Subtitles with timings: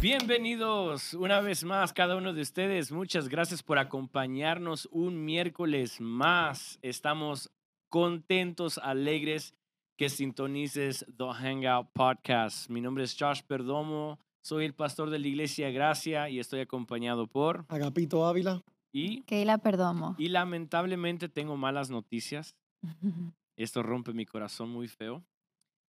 [0.00, 2.92] Bienvenidos una vez más cada uno de ustedes.
[2.92, 6.78] Muchas gracias por acompañarnos un miércoles más.
[6.82, 7.50] Estamos
[7.88, 9.54] contentos, alegres
[9.96, 12.70] que sintonices The Hangout Podcast.
[12.70, 17.26] Mi nombre es Josh Perdomo, soy el pastor de la Iglesia Gracia y estoy acompañado
[17.26, 18.62] por Agapito Ávila.
[18.92, 20.14] y Keila Perdomo.
[20.16, 22.54] y lamentablemente tengo malas noticias.
[23.56, 25.24] Esto rompe mi corazón muy feo.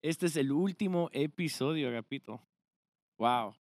[0.01, 2.41] Este es el último episodio, Agapito.
[3.19, 3.53] Wow.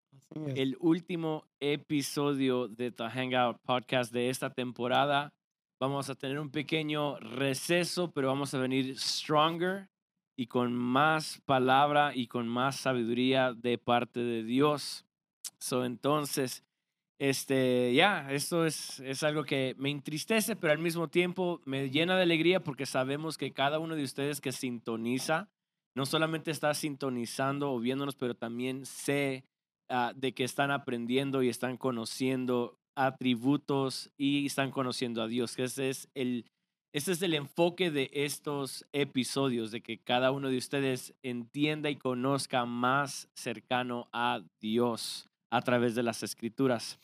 [0.54, 5.32] El último episodio de The Hangout Podcast de esta temporada.
[5.78, 9.88] Vamos a tener un pequeño receso, pero vamos a venir stronger
[10.36, 15.04] y con más palabra y con más sabiduría de parte de Dios.
[15.58, 16.64] So, entonces,
[17.18, 22.16] este, ya, esto es, es algo que me entristece, pero al mismo tiempo me llena
[22.16, 25.48] de alegría porque sabemos que cada uno de ustedes que sintoniza,
[25.94, 29.44] no solamente está sintonizando o viéndonos, pero también sé
[29.88, 35.54] ah, de que están aprendiendo y están conociendo atributos y están conociendo a Dios.
[35.54, 36.46] Que ese es el,
[36.92, 41.96] ese es el enfoque de estos episodios, de que cada uno de ustedes entienda y
[41.96, 46.98] conozca más cercano a Dios a través de las escrituras.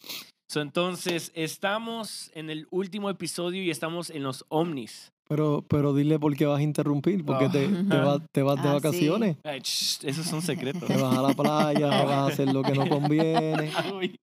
[0.48, 5.12] So, entonces, estamos en el último episodio y estamos en los ovnis.
[5.32, 8.68] Pero, pero dile por qué vas a interrumpir, porque te, te, vas, te vas de
[8.68, 8.74] Ah, sí.
[8.86, 9.36] vacaciones.
[9.44, 10.86] Ay, shh, esos son secretos.
[10.86, 13.70] Te vas a la playa, vas a hacer lo que no conviene.
[13.98, 14.14] Uy,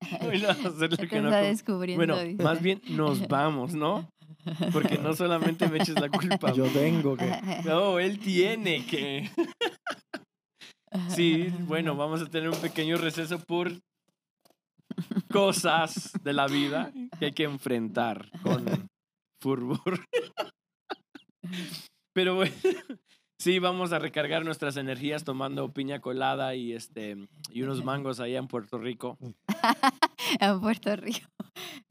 [0.44, 2.16] vas a hacer lo Te que no está con- descubriendo.
[2.16, 4.08] Bueno, más bien nos vamos, ¿no?
[4.72, 6.54] Porque no solamente me eches la culpa.
[6.54, 7.32] Yo tengo que.
[7.66, 9.32] No, él tiene que.
[11.08, 13.72] Sí, bueno, vamos a tener un pequeño receso por
[15.32, 18.88] cosas de la vida que hay que enfrentar con
[19.42, 20.06] fervor.
[22.14, 22.54] Pero bueno,
[23.40, 27.16] sí, vamos a recargar nuestras energías tomando piña colada y este
[27.52, 29.18] y unos mangos allá en Puerto Rico.
[30.40, 31.28] en Puerto Rico.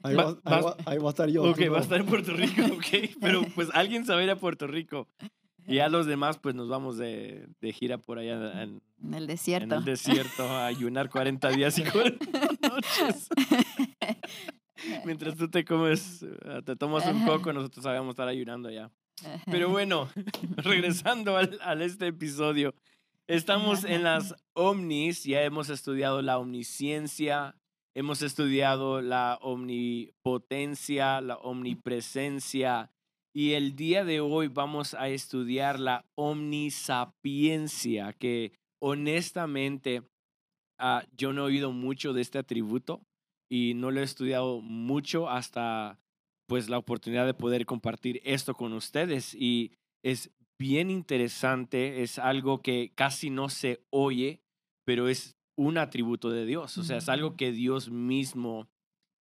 [0.03, 1.43] Ahí Va- va, ahí va- ahí va a estar yo.
[1.43, 1.71] Ok, no.
[1.73, 3.15] va a estar en Puerto Rico, ok.
[3.21, 5.07] Pero pues alguien se va a ir a Puerto Rico.
[5.67, 9.23] Y a los demás, pues nos vamos de, de gira por allá en, En el
[9.23, 9.75] en desierto.
[9.75, 12.25] el desierto a ayunar 40 días y 40
[12.67, 13.29] noches.
[15.05, 18.89] Mientras tú te comes, eh, te tomas un coco, nosotros sabemos estar ayunando allá.
[19.45, 20.09] Pero bueno,
[20.57, 22.73] regresando al, este episodio,
[23.27, 27.55] estamos en las omnis, ya hemos estudiado la omnisciencia,
[27.95, 32.91] hemos estudiado la omnipotencia, la omnipresencia,
[33.33, 40.01] y el día de hoy vamos a estudiar la omnisapiencia, que honestamente
[40.79, 43.01] ah, yo no he oído mucho de este atributo
[43.49, 45.99] y no lo he estudiado mucho hasta
[46.49, 49.71] pues la oportunidad de poder compartir esto con ustedes y
[50.03, 54.41] es bien interesante, es algo que casi no se oye,
[54.83, 58.67] pero es un atributo de Dios, o sea, es algo que Dios mismo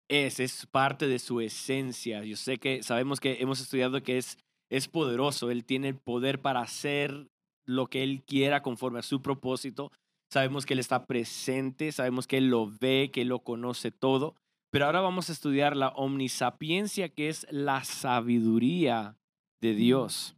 [0.08, 2.24] es, es parte de su esencia.
[2.24, 4.38] Yo sé que sabemos que hemos estudiado que es,
[4.70, 7.28] es poderoso, Él tiene el poder para hacer
[7.66, 9.92] lo que Él quiera conforme a su propósito.
[10.32, 14.34] Sabemos que Él está presente, sabemos que Él lo ve, que Él lo conoce todo.
[14.70, 19.16] Pero ahora vamos a estudiar la omnisapiencia, que es la sabiduría
[19.60, 20.36] de Dios.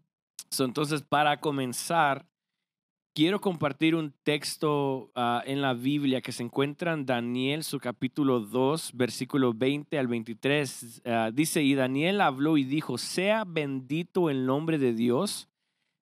[0.51, 2.27] So, entonces, para comenzar,
[3.15, 8.41] quiero compartir un texto ah, en la Biblia que se encuentra en Daniel, su capítulo
[8.41, 11.03] 2, versículo 20 al 23.
[11.05, 15.49] Ah, dice, y Daniel habló y dijo, sea bendito el nombre de Dios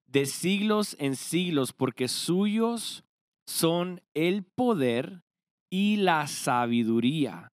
[0.09, 3.05] de siglos en siglos, porque suyos
[3.47, 5.22] son el poder
[5.71, 7.53] y la sabiduría.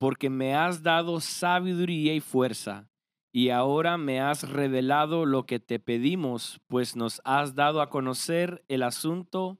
[0.00, 2.88] porque me has dado sabiduría y fuerza,
[3.32, 8.64] y ahora me has revelado lo que te pedimos, pues nos has dado a conocer
[8.68, 9.58] el asunto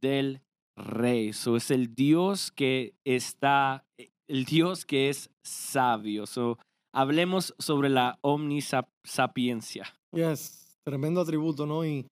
[0.00, 0.40] del
[0.76, 1.32] rey.
[1.34, 3.84] So, es el Dios que está,
[4.28, 6.26] el Dios que es sabio.
[6.26, 6.56] So,
[6.94, 9.92] hablemos sobre la omnisapiencia.
[10.12, 11.84] Yes, tremendo atributo, ¿no?
[11.84, 12.06] Y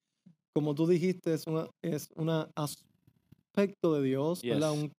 [0.55, 4.43] como tú dijiste, es un es una aspecto de Dios.
[4.43, 4.63] Yes.
[4.65, 4.93] Un-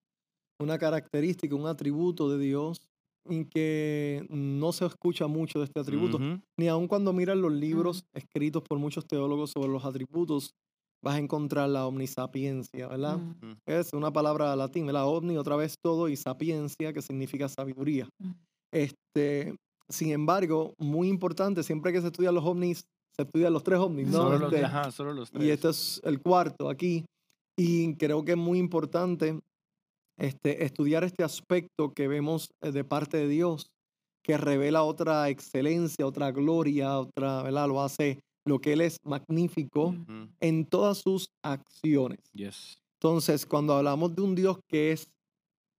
[0.60, 2.82] una característica, un atributo de Dios
[3.30, 6.20] y que no se escucha mucho de este atributo.
[6.58, 10.52] Ni aun cuando miran los libros escritos por muchos teólogos sobre los atributos,
[11.04, 13.18] vas a encontrar la omnisapiencia, ¿verdad?
[13.18, 15.08] Mm, Es una palabra latín, ¿verdad?
[15.08, 18.10] Omni, otra vez todo, y sapiencia, que significa sabiduría.
[18.20, 18.32] Mm.
[18.74, 19.56] Este,
[19.88, 22.84] sin embargo, muy importante, siempre que se estudian los ovnis,
[23.16, 24.18] se estudian los tres ovnis, ¿no?
[24.24, 25.46] Solo, los, Este, ajá, solo los tres.
[25.46, 27.06] y este es el cuarto aquí.
[27.58, 29.40] Y creo que es muy importante
[30.20, 33.68] este, estudiar este aspecto que vemos eh, de parte de Dios,
[34.24, 37.68] que revela otra excelencia, otra gloria, otra, ¿verdad?
[37.68, 39.96] Lo hace lo que Él es magnífico
[40.40, 42.20] en todas sus acciones.
[42.34, 42.78] Yes.
[43.02, 45.10] Entonces, cuando hablamos de un Dios que es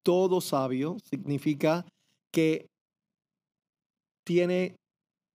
[0.02, 1.84] todo sabio, significa
[2.32, 2.66] que
[4.24, 4.76] tiene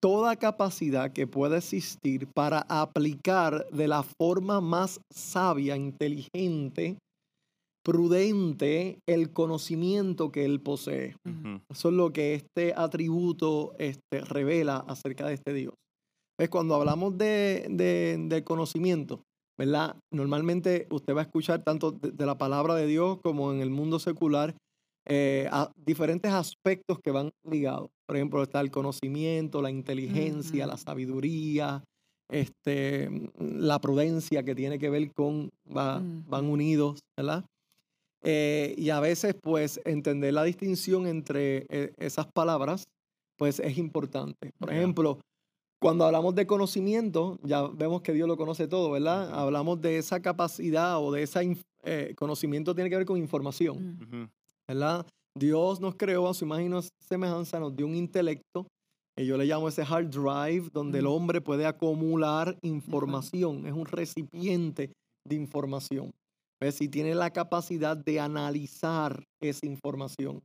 [0.02, 6.98] toda capacidad que pueda existir para aplicar de la forma más sabia, inteligente,
[7.86, 11.16] prudente el conocimiento que él posee.
[11.26, 15.74] Ujú, Eso es lo que este atributo este, revela acerca de este Dios.
[16.40, 19.22] Es cuando hablamos de, de- del conocimiento,
[19.58, 19.96] ¿verdad?
[20.12, 23.70] Normalmente usted va a escuchar tanto de, de la palabra de Dios como en el
[23.70, 24.56] mundo secular
[25.08, 27.90] eh, a- diferentes aspectos que van ligados.
[28.08, 31.84] Por ejemplo, está el conocimiento, la inteligencia, la sabiduría,
[32.32, 33.10] este,
[33.40, 37.46] la prudencia que tiene que ver con, va- van unidos, ¿verdad?
[38.26, 42.86] Eh, y a veces, pues, entender la distinción entre eh, esas palabras,
[43.38, 44.52] pues, es importante.
[44.58, 45.20] Por ejemplo,
[45.80, 49.32] cuando hablamos de conocimiento, ya vemos que Dios lo conoce todo, ¿verdad?
[49.32, 51.58] Hablamos de esa capacidad o de ese
[52.16, 54.28] conocimiento tiene que ver con información, mm,
[54.68, 55.06] ¿verdad?
[55.38, 58.66] Dios nos creó a su imagen y semejanza, nos dio un intelecto,
[59.16, 63.86] que yo le llamo ese hard drive, donde el hombre puede acumular información, es un
[63.86, 64.92] recipiente
[65.28, 66.12] de información.
[66.62, 66.82] ¿Ves?
[66.82, 70.42] Y tiene la capacidad de analizar esa información.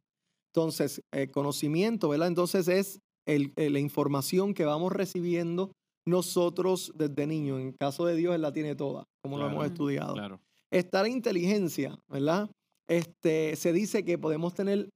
[0.55, 2.29] Entonces, eh, conocimiento, ¿verdad?
[2.29, 5.73] Entonces es el- eh, la información que vamos recibiendo
[6.07, 7.61] nosotros desde niños.
[7.61, 10.15] En caso de Dios, Él la tiene toda, como lo hemos estudiado.
[10.15, 10.41] Claro.
[10.73, 12.51] Está la inteligencia, ¿verdad?
[12.89, 14.89] Este, se dice que podemos tener,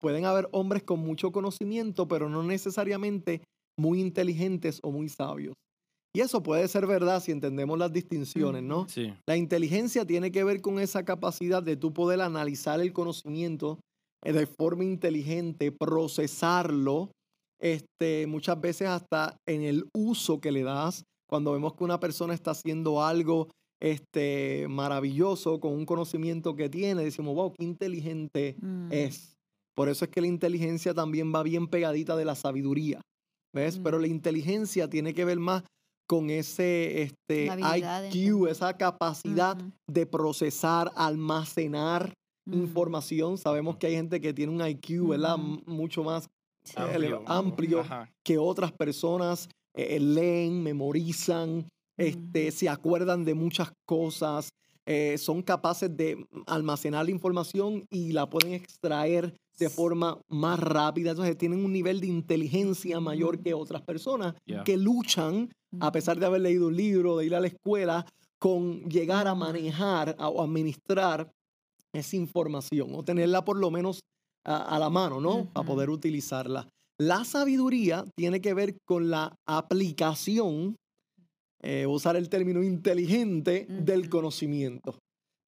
[0.00, 3.42] pueden haber hombres con mucho conocimiento, pero no necesariamente
[3.78, 5.54] muy inteligentes o muy sabios.
[6.16, 8.88] Y eso puede ser verdad si entendemos las distinciones, ¿no?
[8.88, 9.12] Sí.
[9.28, 13.80] La inteligencia tiene que ver con esa capacidad de tú poder analizar el conocimiento
[14.24, 17.10] eh, de forma inteligente, procesarlo,
[17.60, 21.04] este, muchas veces hasta en el uso que le das.
[21.28, 23.48] Cuando vemos que una persona está haciendo algo
[23.78, 29.36] este, maravilloso con un conocimiento que tiene, decimos, wow, qué inteligente mm, es.
[29.76, 33.02] Por eso es que la inteligencia también va bien pegadita de la sabiduría.
[33.54, 33.78] ¿Ves?
[33.84, 34.12] Pero la Mm.
[34.12, 35.62] inteligencia tiene que ver más
[36.06, 37.48] con ese este,
[38.12, 39.56] IQ, esa capacidad
[39.88, 42.12] de procesar, almacenar
[42.50, 43.38] información.
[43.38, 45.36] Sabemos que hay gente que tiene un IQ, ¿verdad?
[45.66, 46.28] Mucho más
[46.64, 47.82] sí, eleva- amplio
[48.24, 51.68] que otras personas eh, leen, memorizan,
[51.98, 54.50] este, se acuerdan de muchas cosas,
[54.86, 61.10] eh, son capaces de almacenar la información y la pueden extraer de forma más rápida.
[61.10, 65.50] Entonces tienen un nivel de inteligencia mayor que otras personas que luchan,
[65.80, 68.06] a pesar de haber leído un libro, de ir a la escuela,
[68.38, 71.30] con llegar a manejar o administrar
[71.94, 74.00] esa información o tenerla por lo menos
[74.44, 75.46] a, a la mano, ¿no?
[75.52, 76.68] Para poder utilizarla.
[76.98, 80.76] La sabiduría tiene que ver con la aplicación,
[81.62, 84.98] eh, usar el término inteligente, del conocimiento.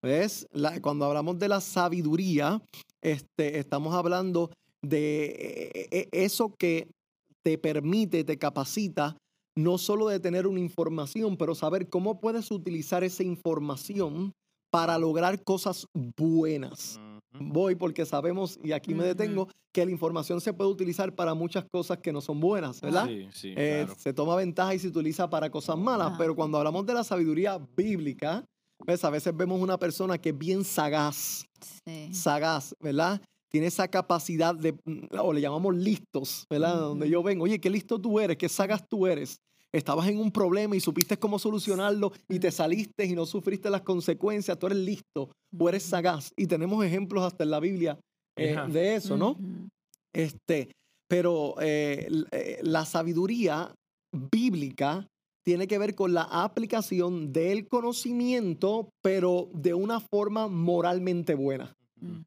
[0.03, 0.47] ¿Ves?
[0.53, 2.61] La- cuando hablamos de la sabiduría,
[3.03, 4.51] este, estamos hablando
[4.83, 5.25] de
[5.75, 6.89] eh, eh, eso que
[7.45, 9.17] te permite, te capacita,
[9.59, 14.33] no solo de tener una información, pero saber cómo puedes utilizar esa información
[14.71, 17.01] para lograr cosas buenas.
[17.41, 21.65] Voy porque sabemos, y aquí me detengo, que la información se puede utilizar para muchas
[21.73, 23.07] cosas que no son buenas, ¿verdad?
[23.09, 24.01] Sí, sí, Eh, claro.
[24.01, 27.59] Se toma ventaja y se utiliza para cosas malas, pero cuando hablamos de la sabiduría
[27.77, 28.45] bíblica,
[28.87, 29.05] ¿ves?
[29.05, 31.45] a veces vemos una persona que es bien sagaz,
[31.85, 33.21] sí, sagaz, ¿verdad?
[33.51, 36.77] Tiene esa capacidad de, mm, o le llamamos listos, ¿verdad?
[36.77, 39.41] Donde yo vengo, oye, qué listo tú eres, qué sagaz tú eres.
[39.73, 43.83] Estabas en un problema y supiste cómo solucionarlo y te saliste y no sufriste las
[43.83, 46.33] consecuencias, tú eres listo o eres sagaz.
[46.37, 47.99] Y tenemos ejemplos hasta en la Biblia
[48.37, 49.37] eh, de eso, ¿no?
[50.13, 50.71] Este,
[51.09, 53.75] pero eh, eh, la sabiduría
[54.33, 55.07] bíblica
[55.45, 61.75] tiene que ver con la aplicación del conocimiento, pero de una forma moralmente buena.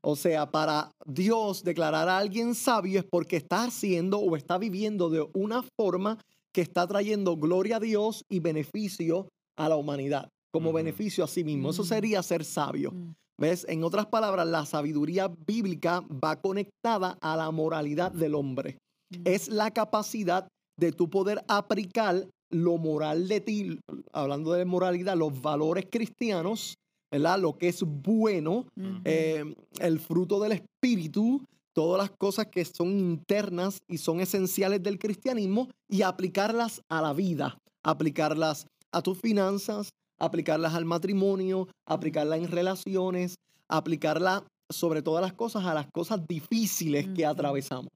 [0.01, 5.09] O sea, para Dios declarar a alguien sabio es porque está haciendo o está viviendo
[5.09, 6.17] de una forma
[6.53, 9.27] que está trayendo gloria a Dios y beneficio
[9.57, 11.69] a la humanidad, como beneficio a sí mismo.
[11.69, 11.85] Eso Mm.
[11.85, 12.91] sería ser sabio.
[12.91, 13.65] mm, ¿Ves?
[13.67, 18.77] En otras palabras, la sabiduría bíblica va conectada a la moralidad del hombre.
[19.09, 20.47] mm, Es la capacidad
[20.79, 23.79] de tú poder aplicar, lo moral de ti,
[24.11, 26.75] hablando de moralidad, los valores cristianos,
[27.11, 27.39] ¿verdad?
[27.39, 28.65] Lo que es bueno,
[29.05, 31.41] eh, el fruto del espíritu,
[31.73, 37.13] todas las cosas que son internas y son esenciales del cristianismo y aplicarlas a la
[37.13, 43.35] vida, aplicarlas a tus finanzas, aplicarlas al matrimonio, aplicarlas en relaciones,
[43.69, 47.87] aplicarlas sobre todas las cosas a las cosas difíciles que atravesamos.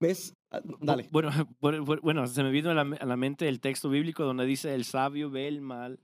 [0.00, 0.34] ¿Ves?
[0.52, 1.08] Ah, Dale.
[1.12, 4.24] Bueno, bu- bu- bueno, se me vino a la, a la mente el texto bíblico
[4.24, 6.00] donde dice el sabio ve el mal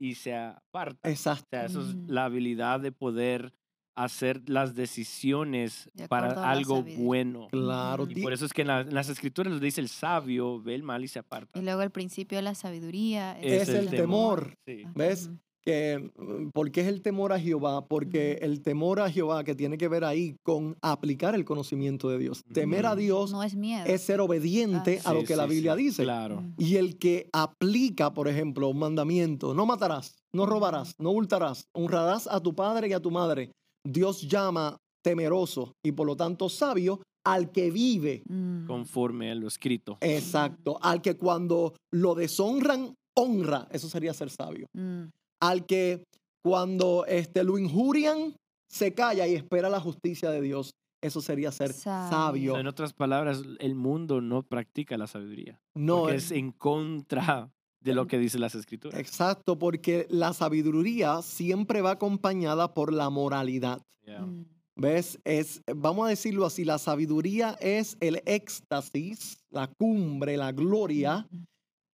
[0.00, 1.08] y se aparta.
[1.08, 1.44] Exacto.
[1.44, 2.06] O sea, eso es Mm.
[2.08, 3.52] la habilidad de poder
[3.94, 7.04] hacer las decisiones para la algo sabiduría.
[7.04, 7.48] bueno.
[7.50, 8.06] Claro.
[8.08, 10.74] Y por eso es que en, la- en las escrituras lo dice el sabio ve
[10.74, 11.58] el mal y se aparta.
[11.58, 14.54] Y luego el principio de la sabiduría Es el temor.
[14.66, 14.84] Sí.
[14.94, 15.30] ¿Ves?
[15.64, 17.86] Que, mm, ¿por qué es el temor a Jehová?
[17.86, 22.18] Porque el temor a Jehová que tiene que ver ahí con aplicar el conocimiento de
[22.18, 22.42] Dios.
[22.52, 22.96] Temer a.
[22.96, 23.84] Dios No es miedo.
[23.86, 25.10] es ser obediente Ah.
[25.10, 26.02] a lo Sí, que la sí, Biblia sí, dice.
[26.02, 26.42] Claro.
[26.58, 32.26] Y el que aplica, por ejemplo, un mandamiento, no matarás, no robarás, no hurtarás, honrarás
[32.26, 33.52] a tu padre y a tu madre.
[33.86, 38.22] Dios llama temeroso y por lo tanto sabio al que vive.
[38.28, 38.66] Mm.
[38.66, 39.98] Conforme a lo escrito.
[40.00, 40.78] Exacto.
[40.82, 43.68] Al que cuando lo deshonran, honra.
[43.70, 44.66] Eso sería ser sabio.
[44.74, 45.04] Mm.
[45.40, 46.04] al que
[46.44, 48.34] cuando este, lo injurian,
[48.68, 50.72] se calla y espera la justicia de Dios.
[51.02, 52.10] Eso sería ser Sabio.
[52.10, 52.58] sabio.
[52.58, 55.60] En otras palabras, el mundo no practica la sabiduría.
[55.74, 57.50] No, porque es es en contra
[57.82, 58.98] de lo que dicen las escrituras.
[58.98, 63.80] exacto, porque la sabiduría siempre va acompañada por la moralidad.
[64.04, 64.20] Yeah.
[64.20, 64.46] Mm.
[64.76, 65.18] ¿Ves?
[65.24, 71.44] Es, vamos a decirlo así, la sabiduría es el éxtasis, la cumbre, la gloria Mm.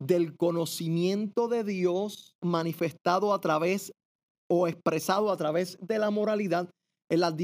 [0.07, 3.93] del conocimiento de Dios manifestado a través
[4.49, 6.69] o expresado a través de la moralidad
[7.11, 7.35] en las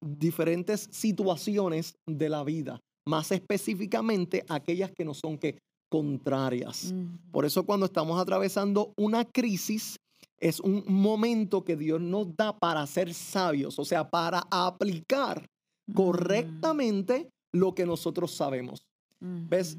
[0.00, 6.92] diferentes situaciones de la vida, más específicamente aquellas que no son que contrarias.
[6.92, 7.30] Mm.
[7.32, 9.96] Por eso cuando estamos atravesando una crisis
[10.40, 15.48] es un momento que Dios nos da para ser sabios, o sea, para aplicar
[15.88, 15.94] Mm.
[15.94, 18.86] correctamente lo que nosotros sabemos.
[19.20, 19.48] Mm.
[19.48, 19.78] ¿Ves?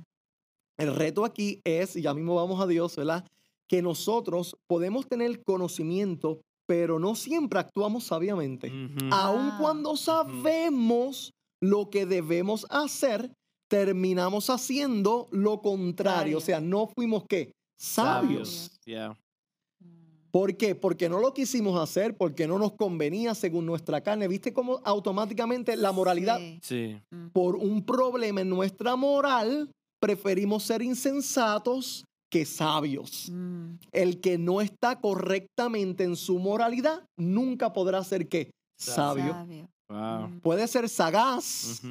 [0.77, 3.25] El reto aquí es, y ya mismo vamos a Dios, ¿verdad?
[3.67, 8.69] Que nosotros podemos tener conocimiento, pero no siempre actuamos sabiamente.
[9.11, 9.57] Aun Ah.
[9.61, 13.31] cuando sabemos lo que debemos hacer,
[13.69, 16.39] terminamos haciendo lo contrario.
[16.39, 17.51] O sea, no fuimos qué?
[17.77, 18.71] Sabios.
[18.85, 19.17] Yeah.
[20.31, 20.75] ¿Por qué?
[20.75, 24.27] Porque no lo quisimos hacer, porque no nos convenía según nuestra carne.
[24.27, 26.59] ¿Viste cómo automáticamente la moralidad Sí.
[26.61, 26.97] Sí.
[27.33, 33.29] Por un problema en nuestra moral, preferimos ser insensatos que sabios.
[33.31, 33.75] Mm.
[33.91, 38.51] El que no está correctamente en su moralidad nunca podrá ser qué?
[38.77, 39.33] Sabio.
[39.33, 39.69] Sabio.
[39.89, 40.39] Wow.
[40.41, 41.81] Puede ser sagaz,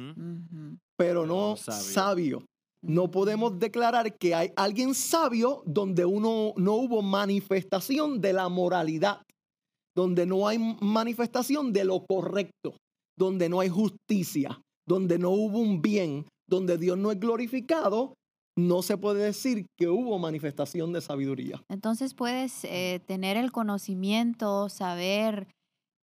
[0.97, 1.81] pero no no sabio.
[1.81, 2.45] sabio.
[2.81, 9.21] No podemos declarar que hay alguien sabio donde uno no hubo manifestación de la moralidad,
[9.95, 12.77] donde no hay manifestación de lo correcto,
[13.17, 18.13] donde no hay justicia, donde no hubo un bien, donde Dios no es glorificado,
[18.57, 21.61] no se puede decir que hubo manifestación de sabiduría.
[21.69, 25.47] Entonces puedes eh, tener el conocimiento, saber,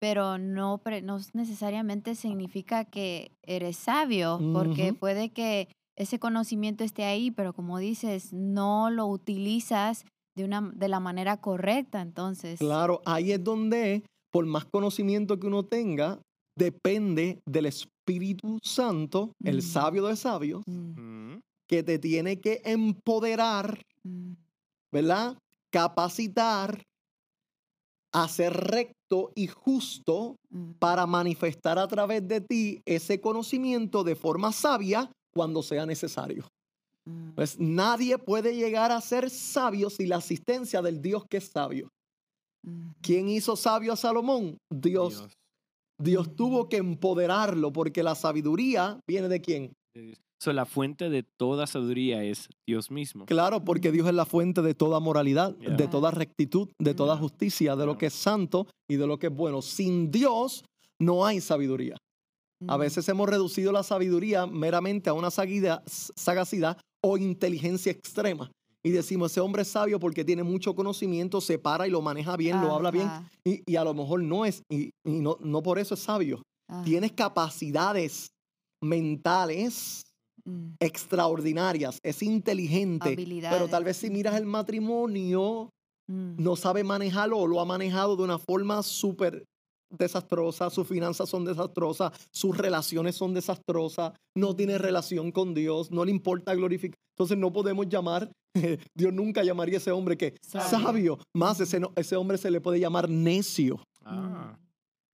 [0.05, 7.05] pero no, pre- no necesariamente significa que eres sabio, porque puede que ese conocimiento esté
[7.05, 10.05] ahí, pero como dices, no lo utilizas
[10.37, 12.59] de, una, de la manera correcta, entonces.
[12.59, 16.21] Claro, ahí es donde, por más conocimiento que uno tenga,
[16.55, 19.63] depende del Espíritu Santo, el Mm.
[19.63, 20.91] sabio de sabios, Mm,
[21.33, 21.41] Ujú.
[21.67, 24.33] que te tiene que empoderar, mm,
[24.93, 25.39] ¿verdad?
[25.73, 26.83] Capacitar,
[28.13, 29.04] hacer recto
[29.35, 30.37] y justo
[30.79, 36.47] para manifestar a través de ti ese conocimiento de forma sabia cuando sea necesario.
[37.05, 37.35] mm.
[37.35, 41.89] Pues nadie puede llegar a ser sabio sin la asistencia del Dios que es sabio.
[43.03, 44.57] ¿Quién hizo sabio a Salomón?
[44.71, 45.29] Dios.
[46.01, 49.73] Dios tuvo que empoderarlo porque la sabiduría viene de quién?
[49.95, 50.19] Dios.
[50.45, 53.25] So, la fuente de toda sabiduría es Dios mismo.
[53.25, 55.71] Claro, porque Dios es la fuente de toda moralidad, Yeah.
[55.77, 57.21] de toda rectitud, de toda Mm.
[57.21, 59.63] justicia, de lo que es santo y de lo que es bueno.
[59.63, 60.63] Sin Dios
[61.01, 61.97] no hay sabiduría.
[62.69, 62.81] A Mm.
[62.81, 68.51] veces hemos reducido la sabiduría meramente a una sagacidad o inteligencia extrema.
[68.87, 72.37] Y decimos, ese hombre es sabio porque tiene mucho conocimiento, se para y lo maneja
[72.37, 73.09] bien, lo habla bien.
[73.47, 76.43] Y, y a lo mejor no es, y, y no, no por eso es sabio.
[76.69, 76.85] ajá.
[76.85, 78.29] Tienes capacidades
[78.83, 80.03] mentales
[80.47, 80.75] Mm.
[80.81, 83.17] extraordinarias, es inteligente,
[83.51, 84.11] pero tal vez si Habilidades.
[84.11, 85.71] miras el matrimonio,
[86.07, 86.35] Mm.
[86.43, 89.45] no sabe manejarlo o lo ha manejado de una forma súper
[89.91, 96.05] desastrosa, sus finanzas son desastrosas, sus relaciones son desastrosas, no tiene relación con Dios, no
[96.05, 96.97] le importa glorificar.
[97.17, 98.31] Entonces no podemos llamar,
[98.95, 100.69] Dios nunca llamaría a ese hombre que Sabio.
[100.69, 101.19] sabio.
[101.35, 103.81] Más ese, no- ese hombre se le puede llamar necio.
[104.05, 104.59] Ah,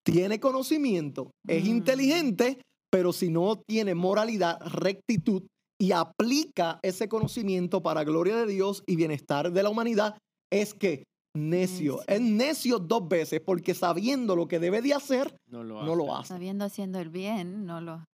[0.02, 1.68] Tiene conocimiento, es Mm.
[1.68, 2.58] inteligente,
[2.90, 5.42] pero si no tiene moralidad, rectitud
[5.80, 10.16] y aplica ese conocimiento para gloria de Dios y bienestar de la humanidad,
[10.52, 11.04] es que
[11.35, 11.97] necio.
[11.97, 12.00] Necio.
[12.09, 16.14] Es necio dos veces porque sabiendo lo que debe de hacer, no lo no lo
[16.16, 16.28] hace.
[16.28, 18.04] Sabiendo haciendo el bien, no lo.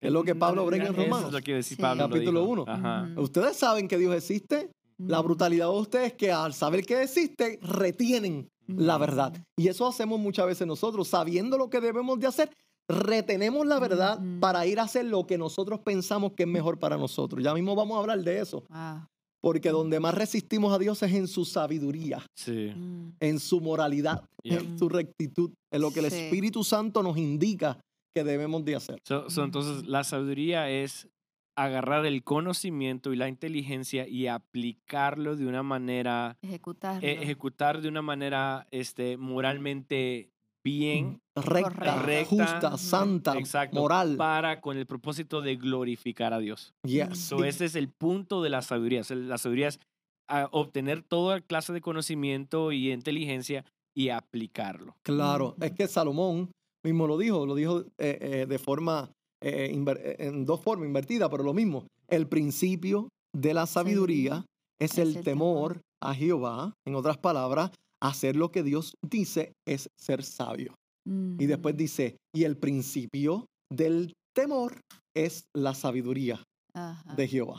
[0.00, 1.26] Es lo que Pablo brega en Eso Romanos.
[1.28, 1.82] es lo que iba a decir Sí.
[1.82, 2.08] Pablo.
[2.08, 2.52] lo Capítulo dijo.
[2.52, 2.64] uno.
[2.66, 3.08] Ajá.
[3.12, 3.20] Ujú.
[3.22, 4.70] Ustedes saben que Dios existe.
[4.98, 9.32] La brutalidad de ustedes es que al saber que existe, retienen la verdad.
[9.56, 12.50] Y eso hacemos muchas veces nosotros, sabiendo lo que debemos de hacer,
[12.88, 16.96] retenemos la verdad para ir a hacer lo que nosotros pensamos que es mejor para
[16.96, 17.42] nosotros.
[17.42, 19.06] Ya mismo vamos a hablar de eso, Wow.
[19.40, 22.72] porque donde más resistimos a Dios es en su sabiduría, Sí.
[22.74, 23.12] Mm.
[23.20, 24.58] en su moralidad, Yeah.
[24.60, 26.06] en su rectitud, en lo que el.
[26.06, 27.78] Espíritu Santo nos indica
[28.14, 28.98] que debemos de hacer.
[29.06, 31.08] So- so, entonces, la sabiduría es
[31.56, 37.06] agarrar el conocimiento y la inteligencia y aplicarlo de una manera, Ejecutarlo.
[37.06, 40.31] e- ejecutar de una manera este, moralmente
[40.64, 42.24] bien, Recta, Recta.
[42.28, 44.16] justa, santa, exacto, moral.
[44.16, 46.72] para con el propósito de glorificar a Dios.
[46.86, 47.18] Yes.
[47.18, 49.02] So, ese es el punto de la sabiduría.
[49.10, 49.80] La sabiduría es
[50.28, 53.64] ah, obtener toda clase de conocimiento y inteligencia
[53.94, 54.94] y aplicarlo.
[55.02, 56.50] Claro, es que Salomón
[56.84, 59.10] mismo lo dijo, lo dijo eh, eh, de forma,
[59.42, 61.86] eh, inver- en dos formas invertidas, pero lo mismo.
[62.08, 64.44] El principio de la sabiduría
[64.80, 65.82] es, Es el, el temor, temor.
[66.02, 66.74] a Jehová.
[66.86, 67.70] En otras palabras,
[68.02, 70.74] hacer lo que Dios dice es ser sabio.
[71.06, 71.78] Y después Ujú.
[71.82, 74.80] dice, y el principio del temor
[75.16, 76.42] es la sabiduría
[76.74, 77.14] Ajá.
[77.14, 77.58] de Jehová.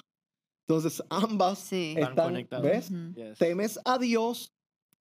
[0.68, 1.94] Entonces, ambas Sí.
[1.98, 2.90] Están, conectadas.
[2.90, 3.38] ¿ves?
[3.38, 4.48] Temes a Dios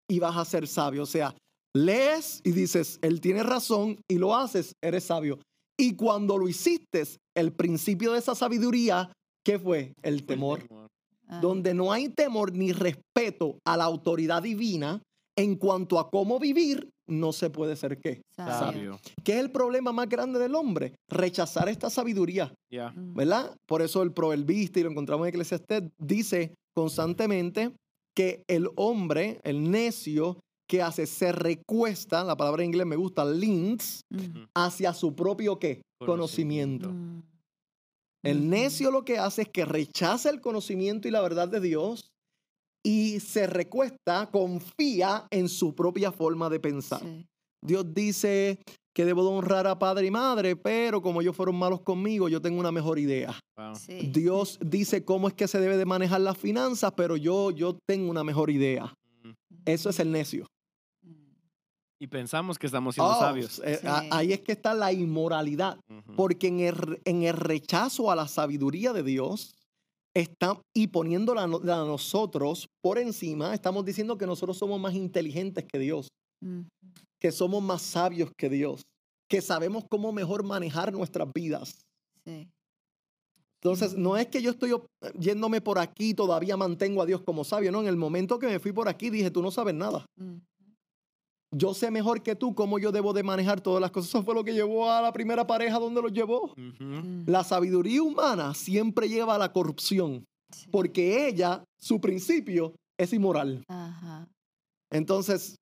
[0.10, 1.04] y vas a ser sabio.
[1.04, 1.36] O sea,
[1.76, 5.38] lees y dices, Él tiene razón y lo haces, eres sabio.
[5.80, 7.04] Y cuando lo hiciste,
[7.36, 9.12] el principio de esa sabiduría,
[9.46, 9.80] ¿qué fue?
[9.80, 10.66] El Fue el temor.
[11.28, 15.02] Ah, Donde no hay temor ni respeto a la autoridad divina
[15.38, 18.22] en cuanto a cómo vivir, no se puede ser qué.
[18.36, 18.54] sabio.
[18.60, 19.00] Sabio.
[19.24, 20.94] ¿Qué es el problema más grande del hombre?
[21.10, 22.54] Rechazar esta sabiduría.
[22.72, 22.92] Ya.
[22.92, 23.14] Mm.
[23.14, 23.56] ¿verdad?
[23.66, 27.72] Por eso el proverbista, y lo encontramos en Eclesiastés, dice constantemente
[28.16, 31.06] que el hombre, el necio, que hace?
[31.06, 34.46] Se recuesta, la palabra en inglés me gusta, leans, Mm.
[34.56, 35.82] hacia su propio qué?
[36.00, 36.88] Conocimiento.
[36.90, 36.90] Conocimiento.
[36.92, 37.24] Mm.
[38.24, 38.48] El Ujú.
[38.50, 42.11] necio lo que hace es que rechaza el conocimiento y la verdad de Dios
[42.84, 47.02] y se recuesta, confía en su propia forma de pensar.
[47.02, 47.26] Sí.
[47.64, 48.60] Dios dice
[48.94, 52.42] que debo de honrar a padre y madre, pero como ellos fueron malos conmigo, yo
[52.42, 53.40] tengo una mejor idea.
[53.56, 53.76] Wow.
[53.76, 54.10] Sí.
[54.12, 58.10] Dios dice cómo es que se debe de manejar las finanzas, pero yo, yo tengo
[58.10, 58.94] una mejor idea.
[59.24, 59.32] Mm.
[59.66, 60.48] Eso es el necio.
[62.00, 63.62] Y pensamos que estamos siendo Oh, sabios.
[63.64, 63.88] eh, Sí.
[63.88, 65.78] a- Ahí es que está la inmoralidad,
[66.16, 69.54] porque en el, en el rechazo a la sabiduría de Dios
[70.16, 74.94] está, y poniéndola a no- a nosotros por encima, estamos diciendo que nosotros somos más
[74.94, 76.08] inteligentes que Dios,
[76.44, 76.62] Mm.
[77.20, 78.82] que somos más sabios que Dios,
[79.30, 81.80] que sabemos cómo mejor manejar nuestras vidas.
[82.26, 82.50] Sí.
[83.64, 84.72] Entonces, no es que yo estoy
[85.20, 88.48] yéndome por aquí y todavía mantengo a Dios como sabio, no, en el momento que
[88.48, 90.06] me fui por aquí dije, tú no sabes nada.
[90.18, 90.38] Mm.
[91.54, 94.10] Yo sé mejor que tú cómo yo debo de manejar todas las cosas.
[94.10, 96.54] Eso fue lo que llevó a la primera pareja donde los llevó.
[97.26, 100.68] La sabiduría humana siempre lleva a la corrupción, Sí.
[100.70, 103.64] porque ella, su principio, es inmoral.
[103.70, 104.28] Ajá.
[104.92, 105.56] Entonces,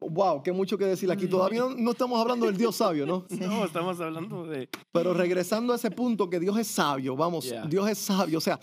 [0.00, 1.26] wow, qué mucho que decir aquí.
[1.26, 3.26] Todavía no, no estamos hablando del Dios sabio, ¿no?
[3.30, 4.68] No, estamos hablando de...
[4.92, 7.66] Pero regresando a ese punto que Dios es sabio, vamos, Yeah.
[7.66, 8.58] Dios es sabio, o sea,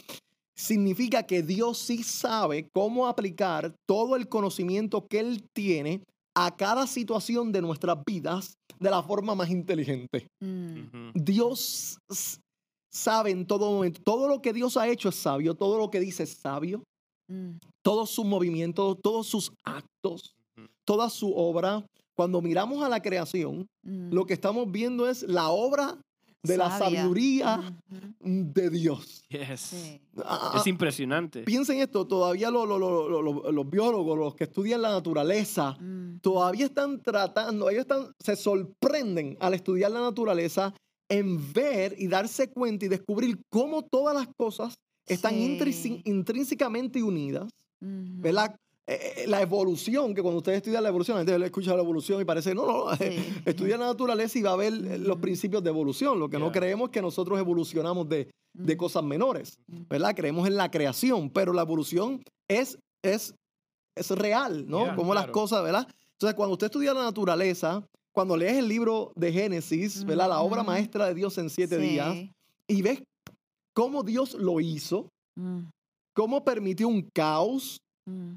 [0.56, 6.02] significa que Dios sí sabe cómo aplicar todo el conocimiento que Él tiene
[6.38, 10.28] a cada situación de nuestras vidas de la forma más inteligente.
[10.42, 11.12] Mm.
[11.14, 11.98] Dios
[12.92, 16.00] sabe en todo momento, todo lo que Dios ha hecho es sabio, todo lo que
[16.00, 16.84] dice es sabio,
[17.28, 17.58] Mm.
[17.84, 20.36] todos sus movimientos, todos sus actos,
[20.86, 21.84] toda su obra.
[22.16, 24.14] Cuando miramos a la creación, Mm.
[24.14, 26.00] lo que estamos viendo es la obra
[26.46, 27.78] de la sabiduría
[28.20, 29.24] de Dios.
[29.30, 29.60] Yes.
[29.60, 30.02] Sí.
[30.24, 31.44] Ah, Es impresionante.
[31.44, 35.78] piensen esto, todavía lo- lo- lo- lo- lo- los biólogos, los que estudian la naturaleza,
[35.80, 36.20] Mm.
[36.22, 40.74] todavía están tratando, ellos están, se sorprenden al estudiar la naturaleza
[41.10, 44.74] en ver y darse cuenta y descubrir cómo todas las cosas
[45.08, 46.02] están Sí.
[46.06, 47.50] intrínsecamente unidas.
[47.82, 48.56] ¿verdad?
[48.88, 51.82] Eh, eh, la evolución, que cuando ustedes estudian la evolución, la gente le escucha la
[51.82, 53.34] evolución y parece, no, no, Sí.
[53.46, 56.20] estudia la naturaleza y va a ver eh, los principios de evolución.
[56.20, 59.58] Lo que no creemos es que nosotros evolucionamos de, de cosas menores.
[59.68, 60.16] ¿verdad?
[60.16, 63.34] Creemos en la creación, pero la evolución es, es,
[63.96, 64.84] es real, ¿no?
[64.84, 65.88] Yeah, Como las cosas, ¿verdad?
[66.14, 70.30] Entonces, cuando usted estudia la naturaleza, cuando lees el libro de Génesis, ¿verdad?
[70.30, 72.16] La obra maestra de Dios en siete días,
[72.70, 73.02] y ves
[73.74, 75.68] cómo Dios lo hizo, Mm,
[76.16, 77.82] cómo permitió un caos,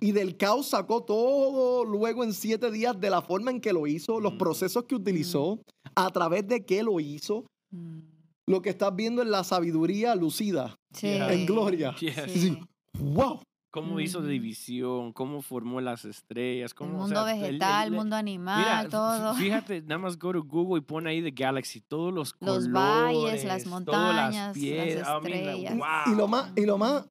[0.01, 3.87] y del caos sacó todo luego en siete días de la forma en que lo
[3.87, 4.39] hizo, los Mm.
[4.39, 5.61] procesos que utilizó,
[5.95, 7.45] a través de qué lo hizo.
[7.71, 7.99] mm.
[8.47, 10.75] Lo que estás viendo en la sabiduría lucida.
[10.95, 11.09] Sí.
[11.09, 11.95] En gloria.
[12.01, 12.15] Yes.
[12.33, 12.59] Sí.
[12.99, 13.43] ¡Wow!
[13.71, 16.95] Cómo hizo división, cómo formó las estrellas, El cómo...
[16.95, 19.35] o mundo sea, el- vegetal, el- el mundo animal, Mira, todo.
[19.35, 22.73] fíjate, nada más go to Google y pon ahí The Galaxy, todos los colores, Los
[22.73, 26.07] valles, las todas montañas, las las piedras, I mean, like, estrellas.
[26.07, 26.29] Y, y lo wow.
[26.29, 27.07] más, y lo más,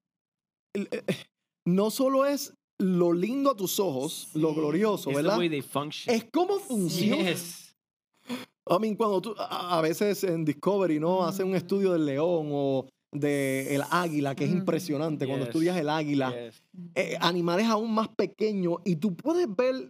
[0.74, 1.04] el- eh,
[1.67, 5.38] no solo es lo lindo a tus ojos, lo glorioso, It's ¿verdad?
[6.08, 7.32] Es cómo funciona.
[7.32, 7.75] Yes.
[8.69, 11.23] I mean, cuando tú, a a veces en Discovery, ¿no?
[11.25, 11.56] Hacen un Mm.
[11.56, 14.58] estudio del león o del el águila, que es Mm.
[14.58, 16.32] impresionante cuando estudias el águila.
[16.32, 16.62] Yes.
[16.95, 19.89] eh, animales aún más pequeños y tú puedes ver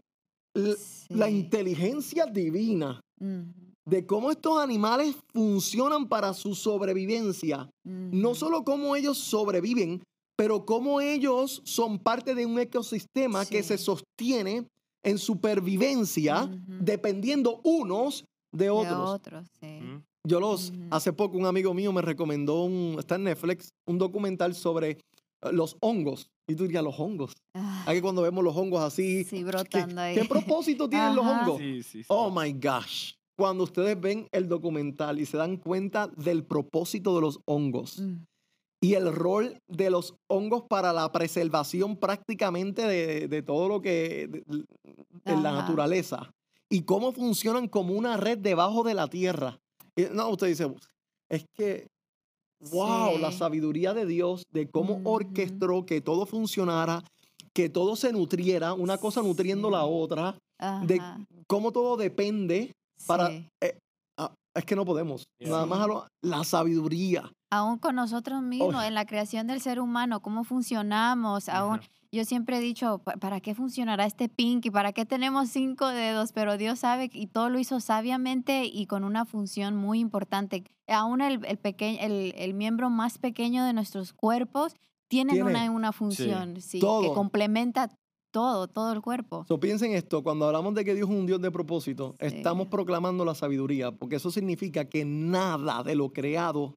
[1.10, 3.02] la inteligencia divina
[3.86, 7.70] de cómo estos animales funcionan para su sobrevivencia.
[7.84, 10.02] No solo cómo ellos sobreviven,
[10.38, 13.84] pero cómo ellos son parte de un ecosistema que se Sí.
[13.84, 14.68] sostiene
[15.04, 16.60] en supervivencia Ujú.
[16.80, 19.10] dependiendo unos de De otros.
[19.10, 19.80] otros, sí.
[20.28, 20.88] Yo los, Ujú.
[20.92, 25.00] hace poco un amigo mío me recomendó, un, está en Netflix, un documental sobre eh,
[25.52, 26.28] los hongos.
[26.50, 27.34] Y tú dirías, los hongos.
[27.54, 30.16] Ah, Aquí cuando vemos los hongos así, sí, ¿qué, brotando ahí.
[30.16, 31.58] qué propósito tienen los hongos?
[31.60, 32.08] Sí, sí, sí.
[32.10, 33.14] Oh my gosh.
[33.38, 38.26] Cuando ustedes ven el documental y se dan cuenta del propósito de los hongos Mm,
[38.82, 44.28] y el rol de los hongos para la preservación prácticamente de, de todo lo que
[44.28, 44.44] de-
[45.26, 46.32] en la naturaleza
[46.70, 49.60] y cómo funcionan como una red debajo de la tierra.
[50.14, 50.72] No, usted dice,
[51.30, 51.88] es que,
[52.72, 55.10] wow, la sabiduría de Dios, de cómo Ujú.
[55.10, 57.04] orquestó que todo funcionara,
[57.54, 60.38] que todo se nutriera, una cosa nutriendo la otra,
[60.84, 61.02] de
[61.48, 62.74] cómo todo depende
[63.08, 63.30] para...
[63.30, 63.50] sí.
[63.62, 63.78] eh,
[64.18, 65.24] ah, es que no podemos.
[65.40, 67.32] Nada más a lo- la sabiduría.
[67.50, 71.80] Aún con nosotros mismos, en la creación del ser humano, cómo funcionamos, aún
[72.12, 74.70] yo siempre he dicho, "¿Pa- ¿para qué funcionará este pinky?
[74.70, 76.34] ¿Para qué tenemos cinco dedos?
[76.34, 80.64] Pero Dios sabe y todo lo hizo sabiamente y con una función muy importante.
[80.88, 84.74] Aún el, el, pequeño, el, el miembro más pequeño de nuestros cuerpos
[85.10, 85.50] tienen Tiene.
[85.50, 87.90] una, una función sí, que complementa
[88.32, 89.46] todo, todo el cuerpo.
[89.48, 92.26] So, piensen esto, cuando hablamos de que Dios es un Dios de propósito, Sí.
[92.28, 96.76] estamos proclamando la sabiduría, porque eso significa que nada de lo creado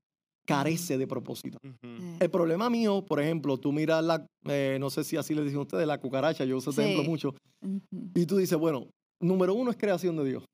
[0.54, 1.58] carece de propósito.
[1.62, 5.42] Eh, El problema mío, por ejemplo, tú miras la, eh, no sé si así le
[5.42, 7.34] dicen ustedes, la cucaracha, yo uso este ejemplo mucho,
[8.14, 8.86] y tú dices, bueno,
[9.20, 10.44] número uno es creación de Dios.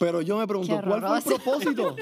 [0.00, 1.96] Pero yo me pregunto, ¿cuál fue el propósito?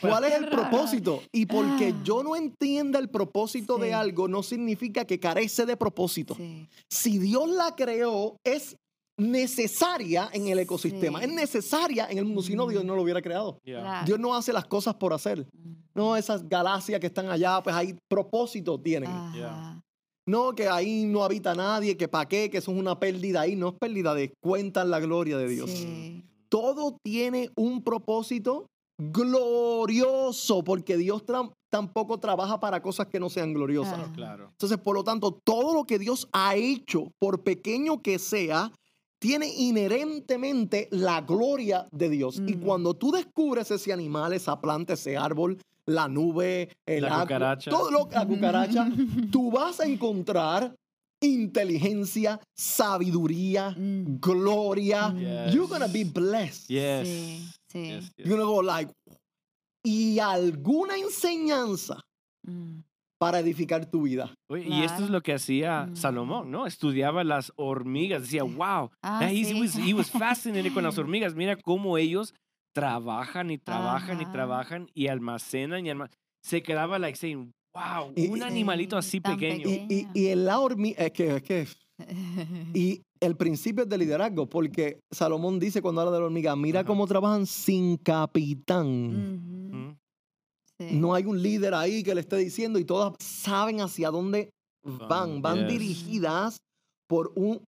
[0.00, 1.22] ¿Cuál es el propósito?
[1.32, 2.00] Y porque Ah.
[2.04, 6.34] yo no entienda el propósito de algo, no significa que carece de propósito.
[6.34, 8.76] Sí, Si Dios la creó, es
[9.18, 11.24] necesaria en el ecosistema, Sí.
[11.26, 13.58] es necesaria en el mundo, si no, Dios no lo hubiera creado.
[13.64, 13.80] Yeah.
[13.80, 14.06] claro.
[14.06, 15.46] Dios no hace las cosas por hacer.
[15.94, 19.10] No, esas galaxias que están allá, pues ahí propósito tienen.
[19.10, 19.80] ajá.
[20.28, 23.54] No, que ahí no habita nadie, que para qué, que eso es una pérdida ahí.
[23.54, 25.70] No es pérdida de cuentan la gloria de Dios.
[25.70, 26.24] Sí.
[26.48, 28.66] Todo tiene un propósito
[28.98, 33.98] glorioso, porque Dios tra- tampoco trabaja para cosas que no sean gloriosas.
[33.98, 34.12] Ah.
[34.14, 34.48] Claro.
[34.50, 38.72] Entonces, por lo tanto, todo lo que Dios ha hecho, por pequeño que sea,
[39.18, 42.40] tiene inherentemente la gloria de Dios.
[42.46, 47.22] Y cuando tú descubres ese animal, esa planta, ese árbol, la nube, el La agua,
[47.22, 47.70] cucaracha.
[47.70, 48.88] todo lo la cucaracha,
[49.30, 50.74] tú vas a encontrar
[51.20, 55.12] inteligencia, sabiduría, Mm, gloria.
[55.16, 55.54] Yes.
[55.54, 56.68] You're gonna be blessed.
[56.68, 57.08] Yes.
[57.08, 57.82] Sí, sí.
[57.88, 58.26] Yes, yes.
[58.26, 58.92] You're gonna go like,
[59.84, 62.00] y alguna enseñanza
[62.46, 62.80] mm,
[63.18, 64.34] para edificar tu vida.
[64.50, 65.96] Oye, Y esto es lo que hacía Mm.
[65.96, 66.66] Salomón, ¿no?
[66.66, 69.58] Estudiaba las hormigas, decía, wow, Ah, that he, sí.
[69.60, 71.34] was, he was fascinated con las hormigas.
[71.34, 72.34] Mira cómo ellos
[72.74, 74.32] trabajan y trabajan y Ajá.
[74.32, 76.10] trabajan y almacenan y alma-
[76.42, 79.68] Se quedaba like saying, wow, Y- un animalito así tan pequeño.
[79.68, 80.10] Y, y, Pequeño.
[80.14, 81.66] y en la hormiga, es que, es que,
[82.74, 86.80] y el principio es de liderazgo, porque Salomón dice cuando habla de la hormiga, mira
[86.80, 86.86] Ajá.
[86.86, 88.86] cómo trabajan sin capitán.
[88.86, 89.96] Ujú, Mm.
[90.78, 90.94] Sí.
[90.96, 94.50] No hay un líder ahí que le esté diciendo y todas saben hacia dónde
[94.84, 95.68] van, Van, van yes.
[95.68, 96.56] dirigidas
[97.08, 97.60] por un,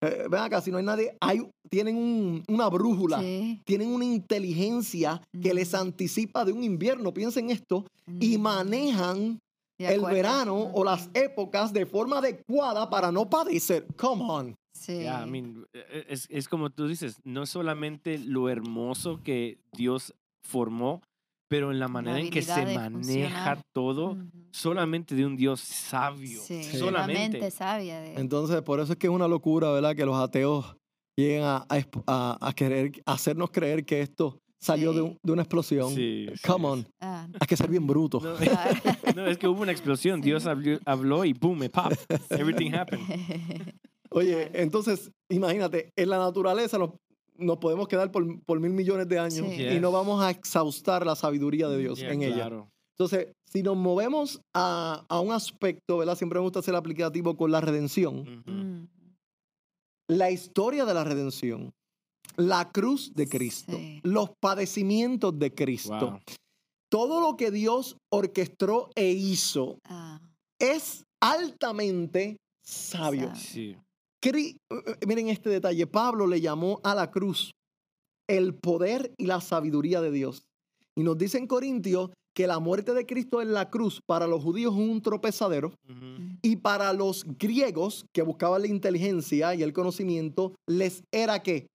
[0.00, 3.20] eh, ven acá, si no hay nadie, hay, tienen un- una brújula.
[3.20, 5.82] Sí, Tienen una inteligencia que les Ujú.
[5.82, 7.84] anticipa de un invierno, piensen esto,
[8.20, 9.38] y mm, manejan
[9.78, 13.86] de el verano o las Ujú, épocas de forma adecuada para no padecer.
[13.96, 14.54] Come on.
[14.72, 14.92] Sí.
[15.00, 20.14] Yeah, I mean, e- es, es como tú dices, no solamente lo hermoso que Dios
[20.46, 21.00] formó,
[21.48, 23.62] pero en la manera en que se de maneja funcionar.
[23.72, 26.40] todo, Ujú, solamente de un Dios sabio.
[26.42, 26.72] Sí, Sí.
[26.72, 27.38] la Solamente.
[27.38, 29.94] mente sabia de Entonces, por eso es que es una locura, ¿verdad?
[29.94, 30.76] Que los ateos
[31.16, 35.06] lleguen a, a a- querer a hacernos creer que esto salió de, Sí.
[35.06, 35.90] un- de una explosión.
[35.94, 38.18] Sí, sí, Come es- on, Ah, hay que ser bien bruto.
[38.20, 38.74] No, claro.
[39.16, 40.20] no, es que hubo una explosión.
[40.22, 41.98] Dios habló, habló y boom, it popped.
[42.30, 43.04] Everything happened.
[44.10, 46.90] Oye, entonces, imagínate, en la naturaleza nos,
[47.36, 49.62] nos podemos quedar por, por mil millones de años Sí.
[49.66, 52.34] y no vamos a exhaustar la sabiduría de Dios Yeah, en ella.
[52.34, 52.70] claro.
[52.96, 56.16] Entonces, si nos movemos a, a un aspecto, ¿verdad?
[56.16, 58.42] Siempre me gusta hacer aplicativo con la redención.
[58.46, 58.86] Mm,
[60.08, 61.72] La historia de la redención,
[62.36, 64.00] la cruz de Cristo, Sí.
[64.04, 66.20] los padecimientos de Cristo, Wow.
[66.90, 70.20] todo lo que Dios orquestó e hizo ah,
[70.60, 73.28] es altamente sabio.
[73.28, 73.34] Sabio.
[73.36, 73.76] Sí.
[74.24, 75.86] Cri- eh, Miren este detalle.
[75.86, 77.50] Pablo le llamó a la cruz
[78.28, 80.48] el poder y la sabiduría de Dios.
[80.96, 84.42] Y nos dice en Corintios que la muerte de Cristo en la cruz para los
[84.42, 85.72] judíos es un tropezadero
[86.42, 91.66] y para los griegos que buscaban la inteligencia y el conocimiento les era que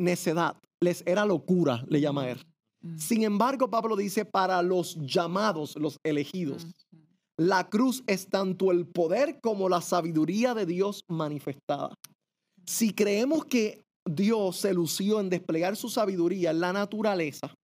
[0.00, 2.38] necedad, les era locura, le llama él.
[2.82, 6.66] mm, Sin embargo, Pablo dice para los llamados, los elegidos.
[6.66, 6.87] mm,
[7.38, 11.94] La cruz es tanto el poder como la sabiduría de Dios manifestada.
[12.66, 17.54] Si creemos que Dios se lució en desplegar su sabiduría en la naturaleza,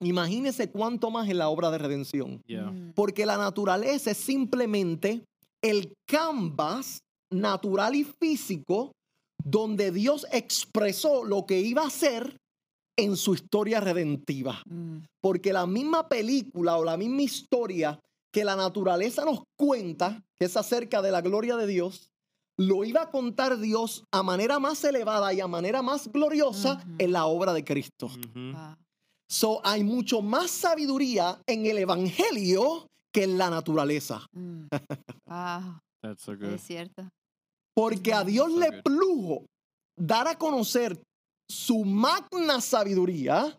[0.00, 2.40] imagínese cuánto más en la obra de redención.
[2.46, 2.70] Yeah.
[2.70, 5.24] mm, Porque la naturaleza es simplemente
[5.62, 7.00] el canvas
[7.30, 8.92] natural y físico
[9.44, 12.36] donde Dios expresó lo que iba a hacer
[12.96, 14.62] en su historia redentiva.
[14.64, 17.98] mm, Porque la misma película o la misma historia
[18.38, 22.08] que la naturaleza nos cuenta, que es acerca de la gloria de Dios,
[22.56, 27.10] lo iba a contar Dios a manera más elevada y a manera más gloriosa en
[27.10, 28.08] la obra de Cristo.
[28.34, 28.76] Wow,
[29.28, 34.24] So, hay mucho más sabiduría en el evangelio que en la naturaleza.
[34.32, 34.66] mm,
[35.26, 36.52] wow, That's so good.
[36.54, 37.08] es cierto.
[37.74, 38.82] Porque a Dios So le good.
[38.84, 39.46] plujo
[39.96, 40.96] dar a conocer
[41.48, 43.58] su magna sabiduría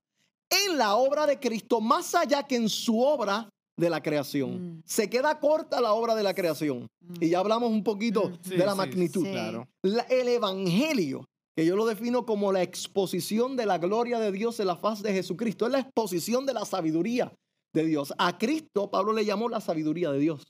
[0.49, 4.77] en la obra de Cristo, más allá que en su obra de la creación.
[4.77, 4.81] Mm.
[4.85, 6.87] Se queda corta la obra de la creación.
[7.01, 8.37] Mm, Y ya hablamos un poquito Mm.
[8.41, 9.25] Sí, de la sí, magnitud.
[9.25, 9.31] Sí.
[9.31, 9.67] Claro.
[9.83, 14.59] La- el evangelio, que yo lo defino como la exposición de la gloria de Dios
[14.59, 17.33] en la faz de Jesucristo, es la exposición de la sabiduría
[17.73, 18.13] de Dios.
[18.17, 20.43] A Cristo Pablo le llamó la sabiduría de Dios.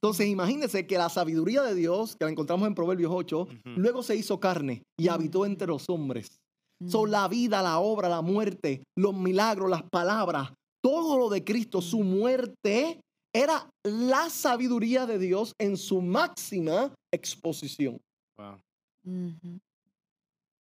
[0.00, 3.50] Entonces imagínense que la sabiduría de Dios, que la encontramos en Proverbios 8, Ujú.
[3.76, 6.38] luego se hizo carne y habitó entre los hombres.
[6.86, 10.52] Son la vida, la obra, la muerte, los milagros, las palabras,
[10.82, 13.00] todo lo de Cristo, su muerte,
[13.34, 17.98] era la sabiduría de Dios en su máxima exposición
[18.36, 18.56] Wow.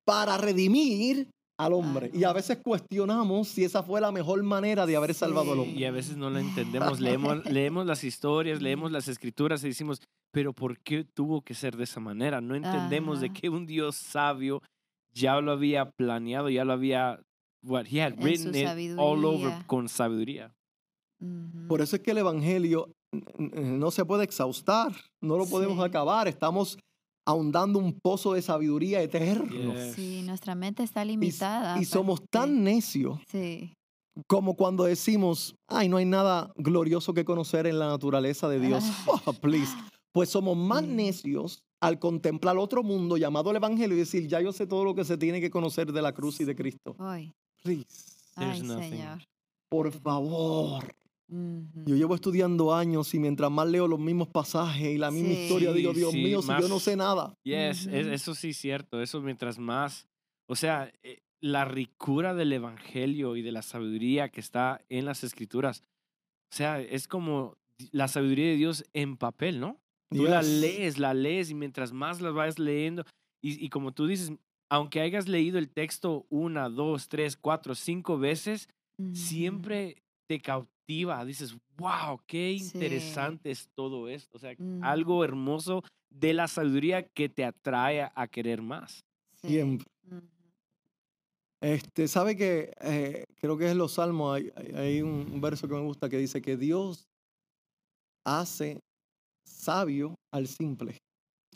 [0.05, 2.11] para redimir al hombre.
[2.13, 5.79] Y a veces cuestionamos si esa fue la mejor manera de haber salvado al hombre.
[5.79, 6.99] Y a veces no lo entendemos.
[6.99, 10.01] Leemos, leemos las historias, leemos las escrituras y decimos,
[10.31, 12.41] pero ¿por qué tuvo que ser de esa manera?
[12.41, 14.61] No entendemos de que un Dios sabio
[15.13, 17.19] ya lo había planeado, ya lo había,
[17.67, 20.51] what, he had En written it all over con sabiduría.
[21.67, 22.91] Por eso es que el Evangelio
[23.49, 25.83] no se puede exhaustar, no lo podemos Sí.
[25.83, 26.27] acabar.
[26.27, 26.77] Estamos
[27.25, 29.73] ahondando un pozo de sabiduría eterno.
[29.73, 29.95] Yes.
[29.95, 31.79] Sí, nuestra mente está Y, limitada.
[31.81, 33.73] y somos para- tan necios Sí,
[34.27, 38.83] como cuando decimos, ay, no hay nada glorioso que conocer en la naturaleza de Dios.
[39.25, 39.73] Oh, please.
[40.13, 40.95] Pues somos más Mm.
[40.95, 44.95] necios al contemplar otro mundo llamado el Evangelio y decir, ya yo sé todo lo
[44.95, 46.95] que se tiene que conocer de la cruz y de Cristo.
[46.99, 47.33] Hoy.
[47.63, 47.85] Please,
[48.35, 48.89] There's Ay, nothing.
[48.91, 49.19] Señor.
[49.69, 50.93] por favor.
[51.29, 55.41] Yo llevo estudiando años y mientras más leo los mismos pasajes y la misma Sí.
[55.43, 57.33] historia, digo, Dios sí, mío, si yo no sé nada.
[57.43, 58.13] Yes, es- Ujú.
[58.13, 59.01] eso sí es cierto.
[59.01, 60.07] Eso mientras más,
[60.47, 65.23] o sea, eh, la ricura del evangelio y de la sabiduría que está en las
[65.25, 65.83] escrituras,
[66.53, 67.57] o sea, es como
[67.91, 69.77] la sabiduría de Dios en papel, ¿no?
[70.09, 70.49] Tú la Yes.
[70.61, 73.03] lees, la lees y mientras más la vas leyendo,
[73.43, 74.31] y, y como tú dices,
[74.69, 78.67] aunque hayas leído el texto una, dos, tres, cuatro, cinco veces,
[79.13, 81.23] siempre te cautiva.
[81.25, 82.65] Dices, wow, qué Sí.
[82.73, 84.37] interesante es todo esto.
[84.37, 89.03] O sea, algo hermoso de la sabiduría que te atrae a- querer más.
[89.41, 89.49] Sí.
[89.49, 89.85] Siempre.
[91.61, 95.73] Este, ¿sabe que eh, creo que es en los salmos, hay, hay- un verso que
[95.73, 97.07] me gusta que dice que Dios
[98.25, 98.79] hace
[99.45, 100.97] sabio al simple.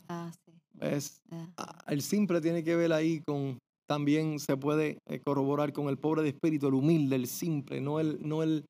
[0.08, 0.32] Ah,
[0.82, 1.22] ¿Ves?
[1.32, 5.88] ah, Ah, El simple tiene que ver ahí con, también se puede eh, corroborar con
[5.90, 8.66] el pobre de espíritu, el humilde, el simple, no el, no el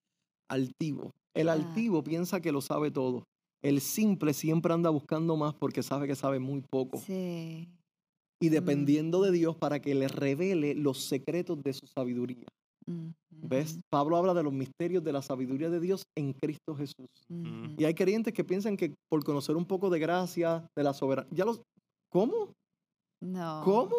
[0.50, 1.12] altivo.
[1.36, 1.54] El Ah.
[1.54, 3.24] altivo piensa que lo sabe todo.
[3.64, 6.98] El simple siempre anda buscando más porque sabe que sabe muy poco.
[6.98, 7.68] Sí.
[8.42, 8.52] Y Mm.
[8.52, 12.46] dependiendo de Dios para que le revele los secretos de su sabiduría.
[13.30, 13.80] ¿Ves?
[13.90, 17.08] Pablo habla de los misterios de la sabiduría de Dios en Cristo Jesús.
[17.78, 21.30] Y hay creyentes que piensan que por conocer un poco de gracia, de la soberanía,
[21.32, 21.62] ya los...
[22.12, 22.54] ¿Cómo?
[23.22, 23.62] No.
[23.64, 23.96] ¿Cómo?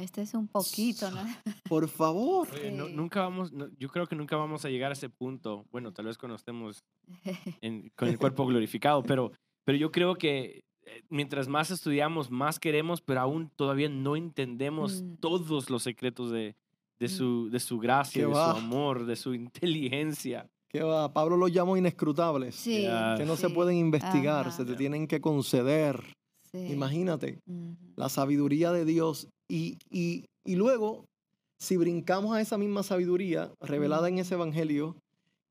[0.00, 1.22] Este es un poquito, ¿no?
[1.68, 2.46] Por favor.
[2.52, 2.92] Oye, no- Sí.
[2.92, 5.64] nunca vamos, no- yo creo que nunca vamos a llegar a ese punto.
[5.72, 6.84] Bueno, tal vez cuando estemos
[7.62, 9.32] en- con el cuerpo glorificado, pero,
[9.64, 15.02] pero yo creo que eh, mientras más estudiamos, más queremos, pero aún todavía no entendemos
[15.02, 15.16] Mm.
[15.16, 16.54] todos los secretos de,
[16.98, 17.10] de, Mm.
[17.10, 18.52] su, de su gracia, de va.
[18.52, 20.48] su amor, de su inteligencia.
[20.70, 22.54] Que va, Pablo los llamó inescrutables.
[22.54, 22.86] Sí.
[23.16, 26.14] Que no se pueden investigar, ajá, se te tienen que conceder.
[26.50, 26.72] Sí.
[26.72, 27.40] Imagínate
[27.96, 29.28] la sabiduría de Dios.
[29.48, 31.04] Y, y, y luego,
[31.58, 34.96] si brincamos a esa misma sabiduría revelada en ese evangelio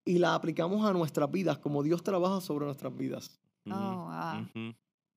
[0.05, 3.39] y la aplicamos a nuestras vidas, como Dios trabaja sobre nuestras vidas.
[3.69, 4.73] Oh, wow.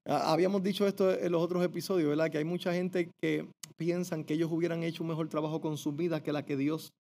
[0.07, 2.31] Habíamos dicho esto en los otros episodios, ¿verdad?
[2.31, 5.95] Que hay mucha gente que piensan que ellos hubieran hecho un mejor trabajo con sus
[5.95, 6.93] vidas que la que Dios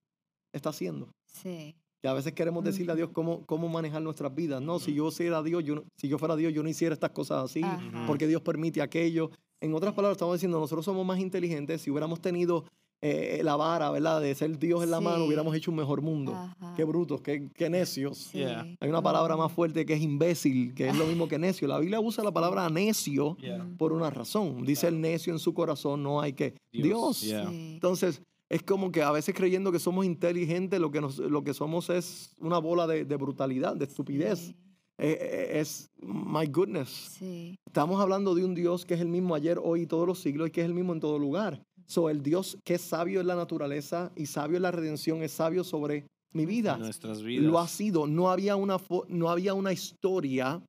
[0.53, 1.09] está haciendo.
[1.27, 1.75] Sí.
[2.03, 4.63] Que a veces queremos decirle a Dios cómo, cómo manejar nuestras vidas.
[4.63, 7.11] No, si yo fuera Dios, yo no- si yo fuera Dios, yo no hiciera estas
[7.11, 8.05] cosas así, Ajá.
[8.07, 9.31] porque Dios permite aquello.
[9.61, 11.83] En otras palabras, estamos diciendo, nosotros somos más inteligentes.
[11.83, 12.65] Si hubiéramos tenido
[13.03, 14.21] eh, la vara, ¿verdad?
[14.21, 16.35] De ser Dios en la mano, hubiéramos hecho un mejor mundo.
[16.35, 16.75] Ajá.
[16.77, 18.19] Qué brutos, qué, qué necios.
[18.31, 18.43] Sí.
[18.43, 21.67] Hay una palabra más fuerte que es imbécil, que es lo mismo que necio.
[21.67, 23.39] La Biblia usa la palabra necio
[23.79, 24.65] por una razón.
[24.67, 26.55] Dice el necio en su corazón, no hay que.
[26.73, 27.25] Dios.
[27.25, 31.55] Entonces, es como que a veces creyendo que somos inteligentes, lo que, nos- lo que
[31.55, 34.39] somos es una bola de, de brutalidad, de estupidez.
[34.41, 34.57] Sí.
[34.99, 36.89] Eh, eh, es, my goodness.
[36.89, 37.57] Sí.
[37.67, 40.49] Estamos hablando de un Dios que es el mismo ayer, hoy y todos los siglos
[40.49, 41.63] y que es el mismo en todo lugar.
[41.87, 45.33] So, el Dios que es sabio en la naturaleza y sabio en la redención es
[45.33, 46.77] sabio sobre mi vida.
[46.77, 47.45] Nuestras vidas.
[47.47, 48.07] Lo ha sido.
[48.07, 48.77] No había una,
[49.09, 50.63] no había una historia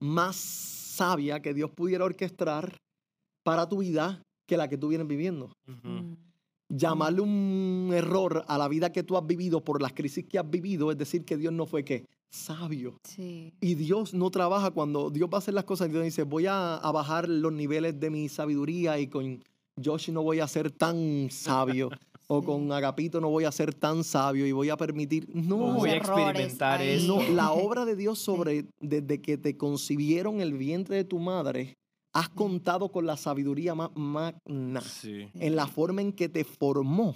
[0.00, 2.76] más sabia que Dios pudiera orquestar
[3.44, 5.50] para tu vida que la que tú vienes viviendo.
[5.82, 6.12] Mm.
[6.76, 10.48] Llamarle un error a la vida que tú has vivido por las crisis que has
[10.50, 12.04] vivido es decir que Dios no fue qué?
[12.30, 12.98] Sabio.
[13.04, 13.52] Sí.
[13.60, 15.90] Y Dios no trabaja cuando Dios va a hacer las cosas.
[15.90, 19.42] Dios dice, voy a, a bajar los niveles de mi sabiduría y con
[19.82, 21.90] Josh no voy a ser tan sabio.
[22.28, 22.46] O Sí.
[22.46, 25.28] con Agapito no voy a ser tan sabio y voy a permitir.
[25.32, 27.06] No, voy a experimentar eso.
[27.06, 31.76] no, la obra de Dios sobre, desde que te concibieron el vientre de tu madre,
[32.18, 35.28] has contado con la sabiduría más magna Sí.
[35.34, 37.14] en la forma en que te formó,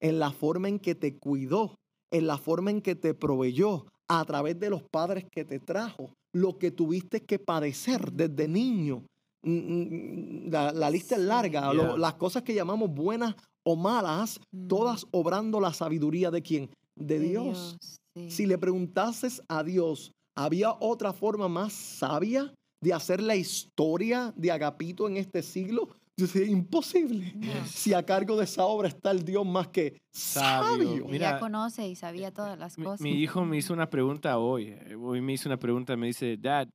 [0.00, 1.74] en la forma en que te cuidó,
[2.12, 6.10] en la forma en que te proveyó, a través de los padres que te trajo,
[6.32, 9.02] lo que tuviste que padecer desde niño.
[9.42, 11.26] Mm, mm, La, la lista es Sí.
[11.26, 14.68] larga, lo- las cosas que llamamos buenas o malas, Mm.
[14.68, 16.70] todas obrando la sabiduría de quién?
[16.94, 17.76] De, Dios.
[18.14, 18.30] sí.
[18.30, 24.50] Si le preguntases a Dios, ¿había otra forma más sabia de hacer la historia de
[24.50, 25.88] Agapito en este siglo?
[26.16, 27.32] Yo decía, imposible.
[27.36, 27.64] No.
[27.66, 30.68] Si a cargo de esa obra está el Dios más que Sabio.
[30.88, 30.92] sabio.
[31.04, 33.00] Ella Mira, conoce y sabía todas las Mi, cosas.
[33.00, 34.68] mi hijo me hizo una pregunta hoy.
[34.68, 35.96] eh, Hoy me hizo una pregunta.
[35.96, 36.68] Me dice, Dad,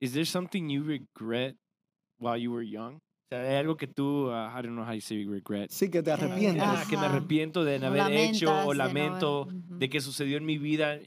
[0.00, 1.56] is there something you regret
[2.20, 2.96] while you were young?
[2.96, 5.70] O sea, hay algo que tú, uh, I don't know how you say regret.
[5.70, 6.62] Sí, que te arrepientes.
[6.62, 10.00] Ah, que me arrepiento de haber hecho lamentas o de no haber- lamento de que
[10.02, 10.98] sucedió en mi vida.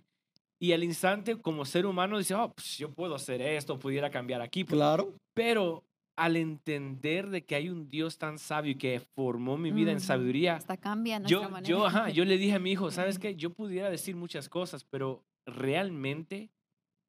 [0.65, 4.41] Y al instante, como ser humano, dice, oh, pues yo puedo hacer esto, pudiera cambiar
[4.41, 4.63] aquí.
[4.63, 4.75] pues".
[4.75, 5.13] Claro.
[5.35, 5.83] Pero
[6.17, 9.97] al entender de que hay un Dios tan sabio y que formó mi vida en
[9.97, 10.05] Ujú.
[10.07, 11.67] sabiduría, Hasta cambia yo, manera.
[11.69, 13.35] yo, ajá, yo le dije a mi hijo, ¿sabes qué?
[13.35, 16.49] Yo pudiera decir muchas cosas, pero realmente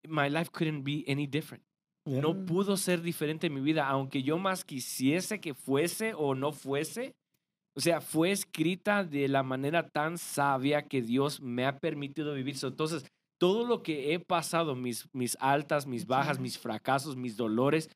[0.07, 1.64] my life couldn't be any different.
[2.05, 2.21] Yeah.
[2.21, 2.47] No Mm.
[2.47, 7.14] pudo ser diferente en mi vida, aunque yo más quisiese que fuese o no fuese.
[7.77, 12.57] O sea, fue escrita de la manera tan sabia que Dios me ha permitido vivir.
[12.62, 13.05] Entonces,
[13.38, 17.88] todo lo que he pasado, mis, mis altas, mis bajas, mis fracasos, mis dolores,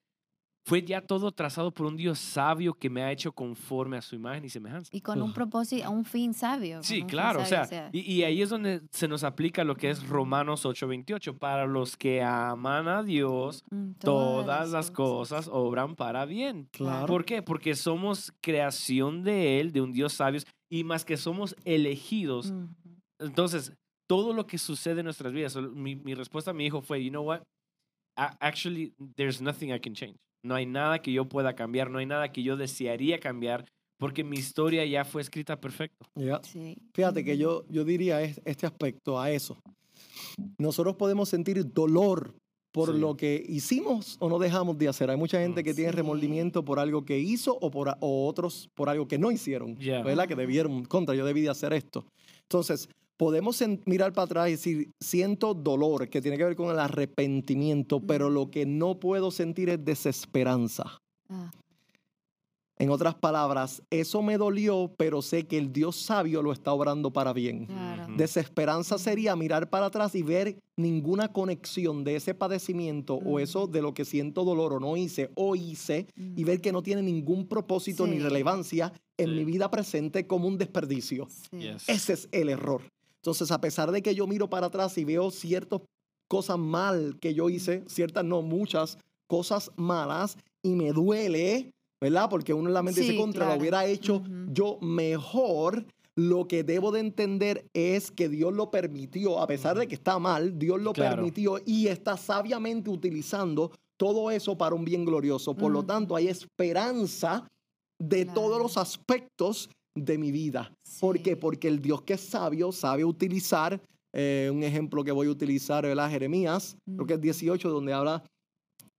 [0.67, 4.15] fue ya todo trazado por un Dios sabio que me ha hecho conforme a su
[4.15, 4.91] imagen y semejanza.
[4.93, 6.83] Y con un propósito, un fin sabio.
[6.83, 10.07] Sí, claro, o sea, y, y ahí es donde se nos aplica lo que es
[10.07, 11.39] Romanos 8:28.
[11.39, 16.69] Para los que aman a Dios, mm, todas las cosas obran para bien.
[16.73, 17.07] Claro.
[17.07, 17.43] ¿Por qué?
[17.43, 22.53] Porque somos creación de Él, de un Dios sabio, y más que somos elegidos.
[23.19, 23.73] Entonces,
[24.11, 27.11] todo lo que sucede en nuestras vidas, mi, mi respuesta a mi hijo fue, you
[27.11, 27.43] know what?
[28.17, 30.17] Actually, there's nothing I can change.
[30.45, 33.67] No hay nada que yo pueda cambiar, no hay nada que yo desearía cambiar,
[34.01, 36.07] porque mi historia ya fue escrita perfecto.
[36.17, 36.41] Yeah.
[36.43, 36.77] Sí.
[36.93, 39.61] Fíjate que yo, yo diría es- este aspecto a eso.
[40.59, 42.35] Nosotros podemos sentir dolor
[42.73, 42.99] por Sí.
[43.01, 45.09] lo que hicimos o no dejamos de hacer.
[45.11, 45.65] Hay mucha gente Mm.
[45.65, 45.97] que tiene Sí.
[45.97, 49.77] remordimiento por algo que hizo o, por, o otros por algo que no hicieron.
[49.77, 50.03] Yeah.
[50.03, 50.27] ¿Verdad?
[50.27, 52.07] Que debieron, contra, yo debí de hacer esto.
[52.43, 52.89] Entonces,
[53.21, 58.01] podemos mirar para atrás y decir, siento dolor, que tiene que ver con el arrepentimiento,
[58.01, 60.85] pero lo que no puedo sentir es desesperanza.
[61.29, 61.51] Ah,
[62.79, 67.13] En otras palabras, eso me dolió, pero sé que el Dios sabio lo está obrando
[67.13, 67.67] para bien.
[67.67, 68.15] Claro.
[68.17, 73.83] Desesperanza sería mirar para atrás y ver ninguna conexión de ese padecimiento o eso de
[73.83, 77.47] lo que siento dolor o no hice o hice y ver que no tiene ningún
[77.47, 79.35] propósito ni relevancia en Sí.
[79.37, 81.29] mi vida presente como un desperdicio.
[81.29, 81.59] Sí.
[81.59, 81.87] Yes.
[81.87, 82.81] Ese es el error.
[83.23, 85.81] Entonces, a pesar de que yo miro para atrás y veo ciertas
[86.29, 88.97] cosas mal que yo hice, ciertas no, muchas
[89.27, 92.29] cosas malas, y me duele, ¿verdad?
[92.31, 93.61] Porque uno en la mente dice, Sí, contra, lo claro.
[93.61, 95.85] hubiera hecho yo mejor.
[96.17, 100.19] Lo que debo de entender es que Dios lo permitió, a pesar de que está
[100.19, 101.17] mal, Dios lo Claro.
[101.17, 105.55] permitió y está sabiamente utilizando todo eso para un bien glorioso.
[105.55, 107.47] Por lo tanto, hay esperanza
[107.99, 110.73] de todos los aspectos de mi vida.
[111.01, 111.31] ¿Por qué?
[111.31, 111.37] Sí.
[111.37, 113.81] Porque el Dios que es sabio sabe utilizar,
[114.13, 116.11] eh, un ejemplo que voy a utilizar, ¿verdad?
[116.11, 118.23] Jeremías, creo que es 18, donde habla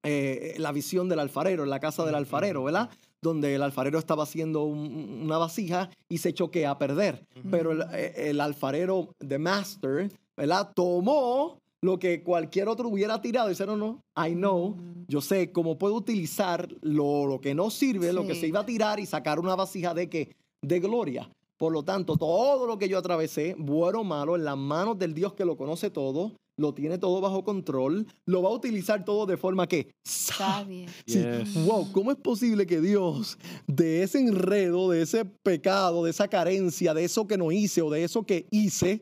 [0.03, 2.89] eh, la visión del alfarero, en la casa del alfarero, ¿verdad?
[3.21, 7.23] Donde el alfarero estaba haciendo un- una vasija y se choquea a perder.
[7.51, 10.71] Pero el, eh, el alfarero, the master, ¿verdad?
[10.75, 15.05] Tomó lo que cualquier otro hubiera tirado y dice, no, no, I know, Mm.
[15.07, 18.47] yo sé cómo puedo utilizar lo, lo que no sirve, lo que se Sí.
[18.47, 20.31] iba a tirar y sacar una vasija de que
[20.62, 21.30] de gloria.
[21.57, 25.14] Por lo tanto, todo lo que yo atravesé, bueno o malo, en las manos del
[25.14, 29.26] Dios que lo conoce todo, lo tiene todo bajo control, lo va a utilizar todo
[29.28, 30.88] de forma que Sabia.
[31.05, 31.66] Sí, Yes.
[31.66, 33.38] Wow, ¿cómo es posible que Dios
[33.68, 37.89] de ese enredo, de ese pecado, de esa carencia, de eso que no hice o
[37.91, 39.01] de eso que hice,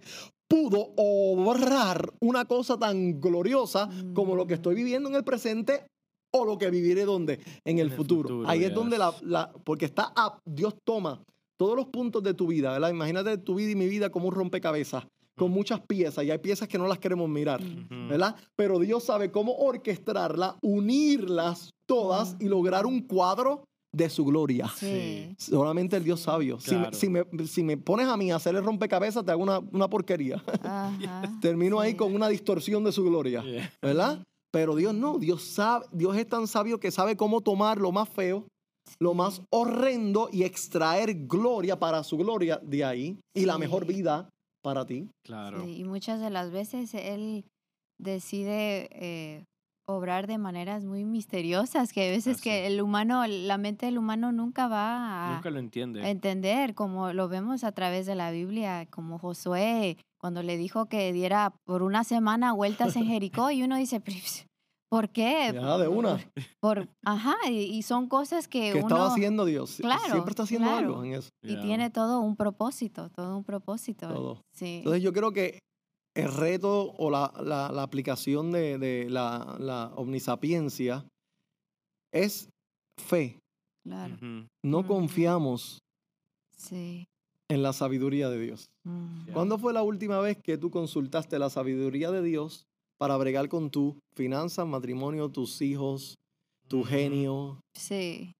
[0.49, 5.85] pudo obrar una cosa tan gloriosa como lo que estoy viviendo en el presente
[6.33, 7.33] o lo que viviré donde
[7.65, 8.29] en el, En el futuro.
[8.29, 11.21] futuro, Ahí es donde la, la- porque está up, Dios toma
[11.59, 12.89] todos los puntos de tu vida, ¿verdad?
[12.89, 15.05] Imagínate tu vida y mi vida como un rompecabezas
[15.37, 17.61] con muchas piezas y hay piezas que no las queremos mirar.
[18.09, 18.35] ¿verdad?
[18.55, 24.67] Pero Dios sabe cómo orquestarla, unirlas todas y lograr un cuadro de su gloria.
[24.77, 25.33] Sí.
[25.37, 26.59] Solamente el Dios sabio.
[26.59, 26.95] Si, me, Claro.
[26.97, 29.89] si, me, si me pones a mí a hacer el rompecabezas, te hago una, una
[29.89, 30.43] porquería.
[30.63, 30.93] Ajá.
[31.41, 33.71] Termino ahí con una distorsión de su gloria, Yeah.
[33.81, 34.23] ¿verdad?
[34.51, 38.09] Pero Dios no, Dios sabe, Dios es tan sabio que sabe cómo tomar lo más
[38.09, 38.45] feo,
[38.99, 44.29] lo más horrendo y extraer gloria para su gloria de ahí y la mejor vida
[44.63, 45.09] para ti.
[45.25, 45.63] Claro.
[45.63, 47.45] Sí, y muchas de las veces él
[47.99, 49.45] decide eh,
[49.87, 52.43] obrar de maneras muy misteriosas que a veces Así.
[52.43, 56.01] que el humano, la mente del humano nunca va a, Nunca lo entiende.
[56.03, 60.85] a entender, como lo vemos a través de la Biblia, como Josué, cuando le dijo
[60.87, 64.45] que diera por una semana vueltas en Jericó y uno dice, "Pues,
[64.89, 65.51] ¿por qué?
[65.53, 66.19] Ya, de una.
[66.59, 68.87] Por, ajá, y, y son cosas que ¿Qué uno...
[68.87, 69.77] estaba haciendo Dios?
[69.79, 70.87] Claro, Siempre está haciendo claro.
[70.87, 71.29] algo en eso.
[71.43, 71.61] Y Yeah.
[71.61, 74.07] tiene todo un propósito, todo un propósito.
[74.07, 74.41] Todo.
[74.53, 74.77] Sí.
[74.79, 75.59] Entonces yo creo que
[76.15, 81.05] el reto o la, la- la aplicación de, de la, la omnisapiencia
[82.11, 82.49] es
[82.99, 83.39] fe.
[83.85, 84.17] claro.
[84.63, 85.79] No confiamos
[86.57, 87.05] Sí.
[87.49, 88.65] en la sabiduría de Dios.
[89.27, 89.33] Ya.
[89.33, 92.65] ¿Cuándo fue la última vez que tú consultaste la sabiduría de Dios
[92.99, 96.15] para bregar con tu finanzas, matrimonio, tus hijos,
[96.67, 98.33] tu genio, Sí.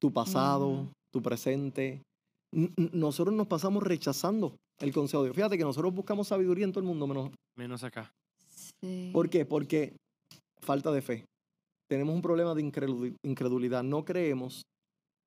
[0.00, 2.02] tu pasado, tu presente?
[2.52, 5.36] N- Nosotros nos pasamos rechazando el consejo de Dios.
[5.36, 8.10] Fíjate que nosotros buscamos sabiduría en todo el mundo menos Menos acá.
[8.82, 9.10] Sí.
[9.12, 9.44] ¿Por qué?
[9.44, 9.94] Porque
[10.62, 11.24] falta de fe.
[11.88, 13.82] Tenemos un problema de increduli- incredulidad.
[13.82, 14.62] No creemos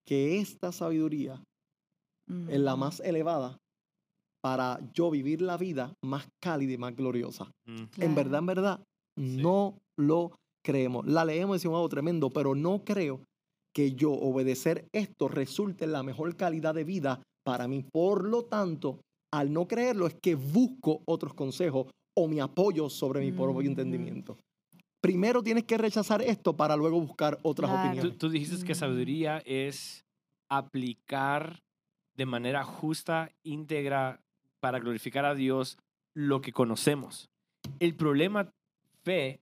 [0.08, 1.42] que esta sabiduría
[2.50, 3.58] es la más elevada
[4.44, 7.46] para yo vivir la vida más cálida y más gloriosa.
[7.66, 7.84] Mm.
[8.02, 8.80] En verdad, en verdad,
[9.18, 10.32] no lo
[10.66, 11.06] creemos.
[11.06, 13.22] La leemos y decimos, wow, tremendo, pero no creo
[13.74, 17.84] que yo obedecer esto resulte en la mejor calidad de vida para mí.
[17.92, 19.00] Por lo tanto,
[19.34, 23.70] al no creerlo es que busco otros consejos o mi apoyo sobre mi propio Ujú.
[23.70, 24.38] entendimiento.
[25.02, 27.82] Primero tienes que rechazar esto para luego buscar otras Claro.
[27.84, 28.18] Tú, opiniones.
[28.18, 28.76] tú dijiste que Mm.
[28.76, 30.04] sabiduría es
[30.50, 31.60] aplicar
[32.16, 34.20] de manera justa, íntegra,
[34.64, 35.78] para glorificar a Dios
[36.16, 37.30] lo que conocemos.
[37.82, 38.50] El problema,
[39.04, 39.42] fe,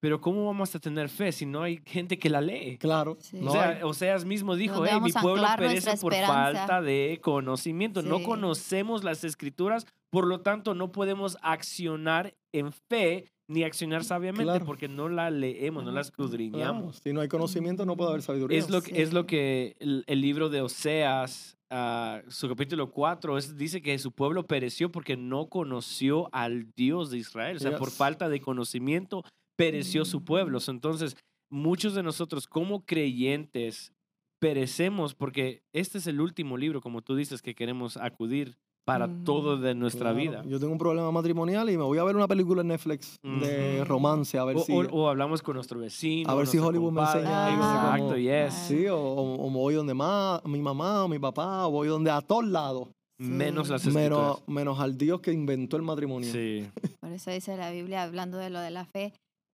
[0.00, 2.76] pero ¿cómo vamos a tener fe si no hay gente que la lee?
[2.78, 3.16] Claro.
[3.20, 3.38] Sí.
[3.40, 7.20] no o sea, Oseas mismo dijo, ¿Dónde "Hey, mi pueblo perece por esperanza?" falta de
[7.22, 8.02] conocimiento.
[8.02, 8.24] No Sí.
[8.24, 14.64] conocemos las escrituras, por lo tanto no podemos accionar en fe ni accionar sabiamente Claro.
[14.66, 16.82] porque no la leemos, no la escudriñamos.
[16.82, 18.58] claro, Si no hay conocimiento, no puede haber sabiduría.
[18.58, 19.26] Es lo, que- es lo Sí.
[19.28, 24.46] que el, el libro de Oseas, ah, su capítulo 4, es, dice que su pueblo
[24.46, 27.56] pereció porque no conoció al Dios de Israel.
[27.56, 29.24] O sea, por falta de conocimiento,
[29.56, 30.58] pereció su pueblo.
[30.58, 30.70] Mm.
[30.70, 31.16] Entonces,
[31.50, 33.92] muchos de nosotros como creyentes
[34.38, 38.56] perecemos porque este es el último libro, como tú dices, que queremos acudir
[38.86, 40.42] para todo de nuestra Claro, vida.
[40.46, 43.84] Yo tengo un problema matrimonial y me voy a ver una película en Netflix de
[43.84, 44.72] romance a ver O, si...
[44.72, 46.30] o- o hablamos con nuestro vecino.
[46.30, 48.54] A ver si Hollywood me enseña Exacto, yes.
[48.54, 51.88] Sí, o, o- o me voy donde más, mi mamá o mi papá, o voy
[51.88, 52.88] donde a todos lados.
[53.18, 56.30] Menos las Menos, menos al Dios que inventó el matrimonio.
[56.30, 56.68] Sí.
[57.00, 59.12] Por eso dice la Biblia, hablando de lo de la fe,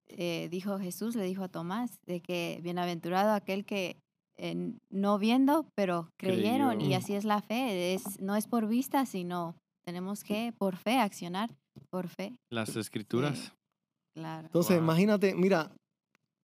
[0.09, 3.97] eh, dijo Jesús, le dijo a Tomás, de que bienaventurado aquel que
[4.37, 6.75] eh, no viendo, pero creyeron.
[6.77, 6.89] Creyó.
[6.89, 7.93] Y así es la fe.
[7.93, 9.55] Es, no es por vista, sino
[9.85, 11.49] tenemos que por fe accionar,
[11.89, 12.35] por fe.
[12.51, 13.53] Las escrituras.
[14.15, 14.47] Claro.
[14.47, 14.83] Entonces, Wow.
[14.85, 15.71] imagínate, mira,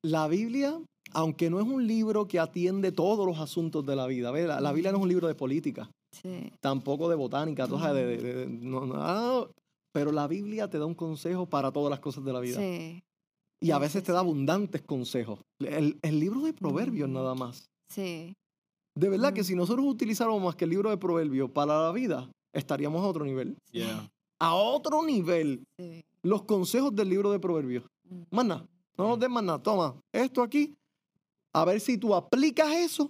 [0.04, 0.80] la Biblia,
[1.14, 4.32] aunque no es un libro que atiende todos los asuntos de la vida.
[4.32, 6.52] La, la Biblia no es un libro de política, Sí.
[6.62, 9.48] tampoco de botánica, sabes, de- de- de- no, no, ah,
[9.94, 12.58] pero la Biblia te da un consejo para todas las cosas de la vida.
[12.58, 13.00] Sí.
[13.62, 14.26] Y a Sí, veces sí, te da sí.
[14.26, 15.40] abundantes consejos.
[15.60, 17.66] El, el libro de Proverbios nada más.
[17.90, 18.34] Sí.
[18.96, 19.58] De verdad que si Mm.
[19.58, 23.56] nosotros utilizáramos más que el libro de Proverbios para la vida, estaríamos a otro nivel.
[23.72, 24.10] Yeah.
[24.40, 25.64] A otro nivel.
[25.80, 26.02] sí.
[26.22, 27.86] Los consejos del libro de Proverbios.
[28.10, 28.22] Mm.
[28.32, 28.66] Más nada.
[28.98, 29.64] No nos des más nada.
[29.64, 30.76] Toma, esto aquí.
[31.54, 33.10] A ver si tú aplicas eso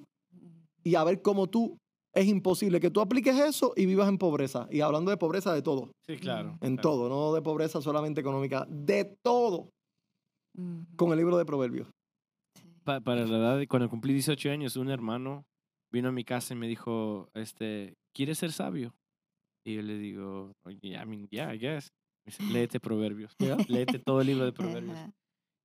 [0.83, 1.75] y a ver cómo tú.
[2.13, 4.67] Es imposible que tú apliques eso y vivas en pobreza.
[4.71, 5.91] Y hablando de pobreza, de todo.
[6.07, 6.57] Sí, claro.
[6.61, 6.81] En claro.
[6.81, 7.09] todo.
[7.09, 8.65] No de pobreza solamente económica.
[8.69, 9.69] De todo.
[10.55, 10.95] Mm.
[10.95, 11.87] Con el libro de Proverbios.
[12.89, 15.45] Pa- para la edad, de- cuando cumplí 18 años, un hermano
[15.91, 18.95] vino a mi casa y me dijo, este, ¿quieres ser sabio?
[19.63, 21.91] Y yo le digo, yeah, I mean, yeah, I guess.
[22.25, 23.35] Me dice, léete Proverbios.
[23.39, 23.57] ¿Ya?
[23.67, 24.97] Léete todo el libro de Proverbios.
[24.97, 25.13] Ajá.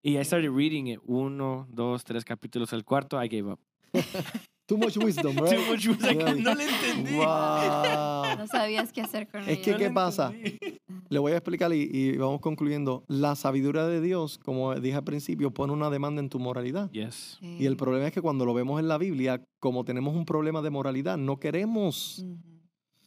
[0.03, 1.01] Y I started reading it.
[1.05, 2.75] Uno, dos, tres capítulos.
[2.75, 3.61] El cuarto, I gave up.
[4.67, 5.57] Too much wisdom, right?
[5.57, 6.35] Too much Yeah.
[6.35, 7.17] no le entendí.
[7.17, 8.37] Wow.
[8.39, 10.33] No sabías qué hacer con Es que, No ¿qué le pasa?
[10.35, 10.79] entendí.
[11.11, 13.05] Le voy a explicar y, y vamos concluyendo.
[13.07, 16.91] La sabiduría de Dios, como dije al principio, pone una demanda en tu moralidad.
[16.93, 17.39] Yes.
[17.43, 17.77] Y el Sí.
[17.79, 21.19] problema es que cuando lo vemos en la Biblia, como tenemos un problema de moralidad,
[21.19, 22.25] no queremos.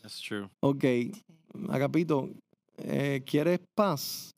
[0.02, 0.50] That's true.
[0.62, 1.12] Ok, Sí.
[1.70, 2.30] Agapito,
[2.78, 4.30] eh, ¿quieres paz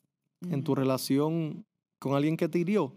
[0.48, 1.64] en tu relación
[2.00, 2.94] con alguien que te hirió?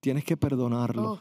[0.00, 1.20] Tienes que perdonarlo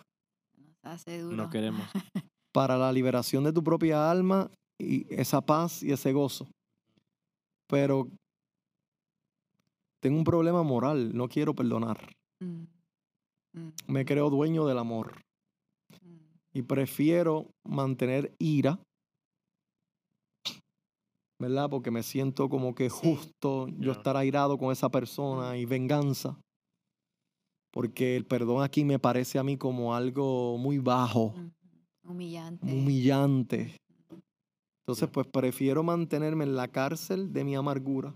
[0.84, 1.36] hace duro.
[1.36, 1.86] No queremos.
[2.54, 6.48] para la liberación de tu propia alma y esa paz y ese gozo.
[7.68, 8.08] Pero
[10.02, 12.14] tengo un problema moral, no quiero perdonar.
[12.40, 12.64] Mm.
[13.54, 13.70] Mm.
[13.88, 15.22] Me creo dueño del amor
[16.02, 16.18] Mm.
[16.54, 18.80] y prefiero mantener ira,
[21.40, 21.70] ¿verdad?
[21.70, 22.98] Porque me siento como que Sí.
[23.02, 26.38] justo yo estar airado con esa persona y venganza.
[27.74, 31.34] Porque el perdón aquí me parece a mí como algo muy bajo.
[32.03, 32.71] Humillante.
[32.71, 33.78] humillante.
[34.84, 38.15] Entonces, pues prefiero mantenerme en la cárcel de mi amargura.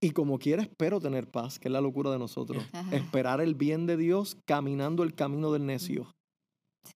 [0.00, 2.62] Y como quiera, espero tener paz, que es la locura de nosotros.
[2.72, 2.96] Ajá.
[2.96, 6.10] Esperar el bien de Dios caminando el camino del necio.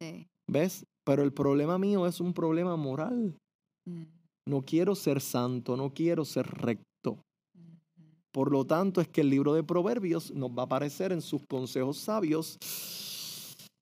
[0.00, 0.28] Sí.
[0.48, 0.86] ¿Ves?
[1.04, 3.36] Pero el problema mío es un problema moral.
[3.86, 4.04] Mm.
[4.46, 6.87] No quiero ser santo, no quiero ser recto.
[8.32, 11.42] Por lo tanto, es que el libro de Proverbios nos va a aparecer en sus
[11.48, 12.58] consejos sabios.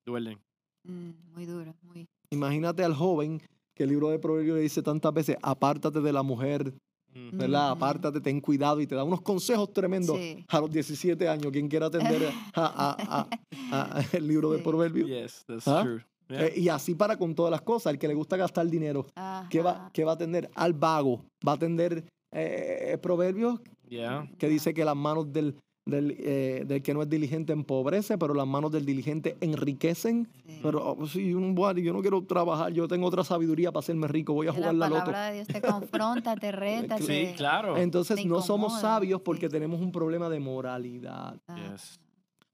[0.07, 0.38] Duelen.
[0.86, 2.07] Mm, Muy duro, muy.
[2.30, 3.40] Imagínate al joven
[3.74, 6.72] que el libro de Proverbios le dice tantas veces, apártate de la mujer,
[7.14, 7.38] Mm.
[7.38, 7.70] ¿verdad?
[7.70, 10.44] Apártate, ten cuidado y te da unos consejos tremendos Sí.
[10.49, 11.51] a los 17 años.
[11.51, 13.28] Quien quiera atender a, a- a-
[13.72, 14.59] a- a el libro de.
[14.59, 15.09] Proverbios.
[15.09, 15.82] Yes, that's ¿Ah?
[15.82, 16.05] true.
[16.28, 16.47] Yeah.
[16.47, 17.92] Eh, y así para con todas las cosas.
[17.92, 19.07] El que le gusta gastar dinero,
[19.49, 20.51] ¿qué va, qué va a atender?
[20.57, 21.24] Al vago.
[21.47, 24.28] Va a atender eh, Proverbios Yeah.
[24.39, 25.57] que dice que las manos del,
[25.89, 30.28] del, eh, del que no es diligente empobrece, pero las manos del diligente enriquecen.
[30.47, 30.59] Sí.
[30.62, 34.09] Pero oh, sí, yo, no- yo no quiero trabajar, yo tengo otra sabiduría para hacerme
[34.09, 35.05] rico, voy a jugar la la loto.
[35.07, 37.76] palabra de Dios te confronta, te reta, Sí, te- claro.
[37.76, 39.53] Entonces no somos sabios porque sí.
[39.53, 41.37] tenemos un problema de moralidad.
[41.49, 42.01] Ah, Yes.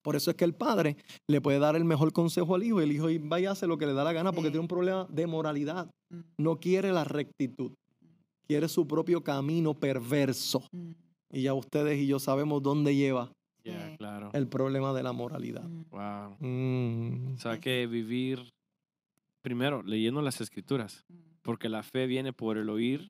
[0.02, 0.96] Por eso es que el padre
[1.28, 3.78] le puede dar el mejor consejo al hijo y el hijo vaya a hacer lo
[3.78, 4.52] que le da la gana porque Sí.
[4.54, 5.86] tiene un problema de moralidad.
[6.10, 7.70] mm, No quiere la rectitud,
[8.48, 10.64] quiere su propio camino perverso.
[10.72, 10.90] mm,
[11.32, 13.32] Y ya ustedes y yo sabemos dónde lleva
[13.64, 14.30] Yeah, claro.
[14.32, 15.62] el problema de la moralidad.
[15.62, 15.84] mm.
[15.90, 16.36] Wow.
[16.40, 17.34] Mm.
[17.34, 18.50] O sea que vivir,
[19.42, 23.08] primero, leyendo las escrituras, Mm, porque la fe viene por el oír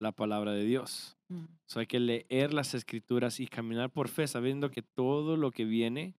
[0.00, 1.16] la palabra de Dios.
[1.28, 5.36] mm, O sea, hay que leer las escrituras y caminar por fe, sabiendo que todo
[5.36, 6.14] lo que viene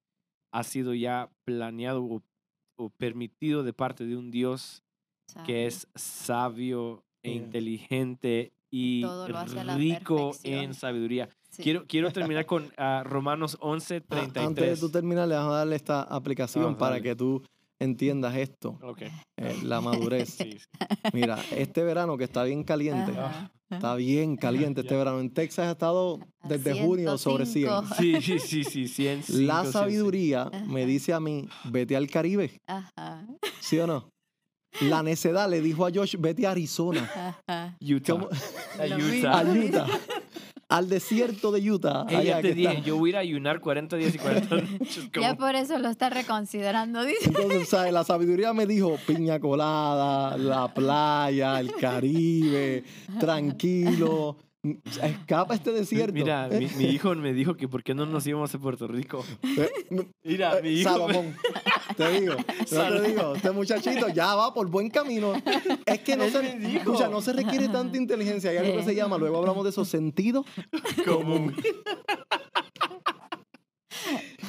[0.53, 2.22] ha sido ya planeado o,
[2.78, 4.82] o permitido de parte de un Dios
[5.46, 11.28] que es sabio e inteligente y Todo lo hace a la rico en sabiduría.
[11.51, 11.62] Sí.
[11.64, 14.46] Quiero, quiero terminar con ah, Romanos 11, Ah, 33.
[14.46, 17.03] Antes de tú terminar, le vamos a darle esta aplicación Ah, para dale.
[17.03, 17.42] que tú
[17.80, 18.78] entiendas esto,
[19.36, 20.28] eh, la madurez.
[20.38, 20.66] Sí, sí.
[21.12, 23.51] Mira, este verano que está bien caliente, Ajá.
[23.70, 25.18] está bien caliente este verano.
[25.20, 27.68] En Texas ha estado desde junio sobre 100.
[27.86, 27.94] 105.
[27.96, 32.61] Sí, sí, sí, sí, 100, La 100, sabiduría me dice a mí, vete al Caribe,
[32.66, 33.26] Ajá.
[33.61, 34.09] ¿sí o no?
[34.82, 37.11] La necedad le dijo a Josh, vete a Arizona,
[37.48, 37.76] Ajá.
[37.80, 38.12] Utah.
[38.12, 38.28] ¿Cómo?
[38.78, 39.40] A Lo Utah.
[39.40, 39.42] a.
[39.42, 39.86] Utah,
[40.71, 42.07] al desierto de Utah.
[42.07, 42.85] Allá te dije, está.
[42.85, 45.11] yo voy a ir a ayunar 40 días y 40 noches.
[45.21, 47.27] Ya por eso lo está reconsiderando, dice.
[47.27, 47.93] Entonces, ¿sabes?
[47.93, 52.85] La sabiduría me dijo piña colada, la playa, el Caribe,
[53.18, 54.37] tranquilo.
[55.02, 56.12] Escapa este desierto.
[56.12, 59.24] Mira, mi, mi hijo me dijo que por qué no nos íbamos a Puerto Rico.
[59.42, 59.70] eh,
[60.22, 60.90] Mira, eh, mi hijo.
[60.90, 61.34] Salomón,
[61.96, 63.06] te digo, no te Salomón.
[63.06, 65.32] digo, este muchachito ya va por buen camino.
[65.86, 66.78] Es que no Él se, me dijo.
[66.78, 68.50] escucha, no se requiere tanta inteligencia.
[68.50, 70.44] Hay algo que se llama, luego hablamos de esos sentidos
[71.06, 71.54] común.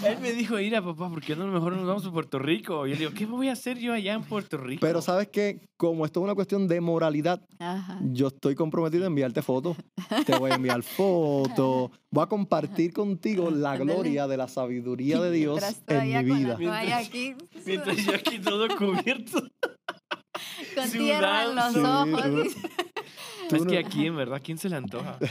[0.05, 2.85] Él me dijo, mira, papá, ¿por qué no mejor nos vamos a Puerto Rico?
[2.87, 4.79] Y yo le digo, ¿qué voy a hacer yo allá en Puerto Rico?
[4.81, 7.99] Pero sabes que como esto es una cuestión de moralidad, Ajá.
[8.01, 9.77] yo estoy comprometido a enviarte fotos.
[10.25, 11.91] Te voy a enviar fotos.
[12.11, 16.55] Voy a compartir contigo la gloria de la sabiduría de Dios Mientras en mi vida.
[16.57, 17.35] toalla aquí,
[17.65, 19.41] Mientras yo aquí todo cubierto.
[20.75, 21.73] con tierra en los.
[21.73, 22.55] Sí, ojos.
[23.49, 25.17] Tú es que aquí, en verdad, ¿quién se le antoja?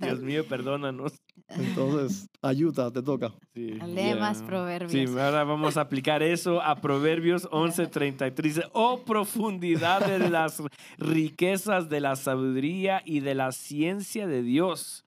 [0.00, 1.12] Dios mío, perdónanos.
[1.48, 3.32] Entonces, ayuda, te toca.
[3.54, 3.78] Sí,
[4.18, 4.92] más proverbios.
[4.92, 8.42] Sí, ahora vamos a aplicar eso a Proverbios 11:33.
[8.42, 10.62] Dice, oh profundidad de las
[10.98, 15.04] riquezas de la sabiduría y de la ciencia de Dios,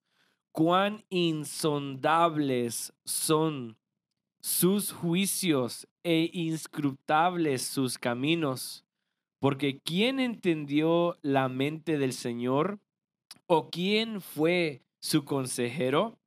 [0.51, 3.77] cuán insondables son
[4.39, 8.83] sus juicios e inscrutables sus caminos.
[9.39, 12.79] Porque ¿quién entendió la mente del Señor?
[13.53, 16.17] ¿O quién fue su consejero?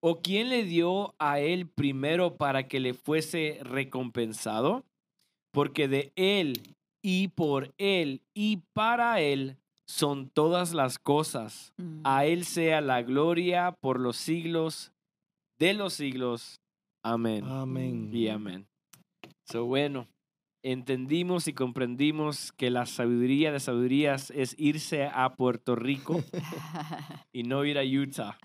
[0.00, 4.84] ¿O quién le dio a él primero para que le fuese recompensado?
[5.52, 9.56] Porque de él y por él y para él
[9.88, 11.72] son todas las cosas.
[11.78, 12.02] Mm.
[12.04, 14.92] A él sea la gloria por los siglos
[15.58, 16.60] de los siglos.
[17.04, 17.44] Amén.
[17.44, 18.08] Amén.
[18.12, 18.68] Y amén.
[19.50, 20.06] So, bueno,
[20.62, 26.22] entendimos y comprendimos que la sabiduría de sabidurías es irse a Puerto Rico
[27.32, 28.38] y no ir a Utah.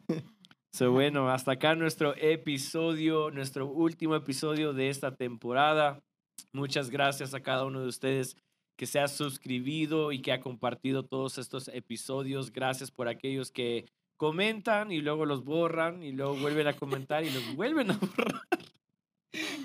[0.72, 6.04] So, bueno, hasta acá nuestro episodio, nuestro último episodio de esta temporada.
[6.52, 8.38] Muchas gracias a cada uno de ustedes
[8.76, 12.52] que se ha suscribido y que ha compartido todos estos episodios.
[12.52, 13.86] Gracias por aquellos que
[14.18, 18.42] comentan y luego los borran y luego vuelven a comentar y los vuelven a borrar.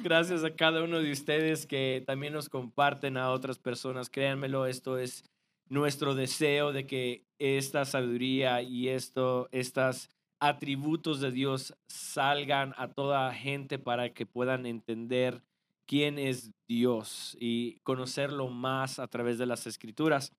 [0.09, 4.09] Gracias a cada uno de ustedes que también nos comparten a otras personas.
[4.09, 5.23] Créanmelo, esto es
[5.69, 10.09] nuestro deseo de que esta sabiduría y esto, estas
[10.41, 15.43] atributos de Dios salgan a toda gente para que puedan entender
[15.85, 20.33] quién es Dios y conocerlo más a través de las escrituras.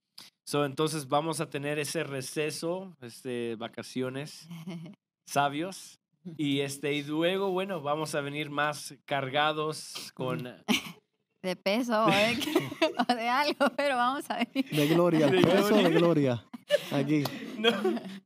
[0.47, 4.49] So, entonces vamos a tener ese receso, este, vacaciones
[5.27, 5.98] sabios.
[6.37, 10.43] Y este, y luego, bueno, vamos a venir más cargados con
[11.43, 12.37] de peso o de,
[13.09, 14.49] o de algo, pero vamos a ver.
[14.53, 15.99] De gloria, De peso de gloria.
[15.99, 16.45] gloria.
[16.91, 17.23] Aquí.
[17.57, 17.71] no,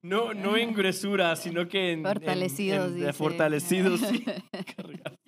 [0.02, 3.14] no, no en gruesura, sino que en, Fortalecidos, en- dice.
[3.14, 4.26] fortalecidos, sí,
[4.76, 5.20] cargados.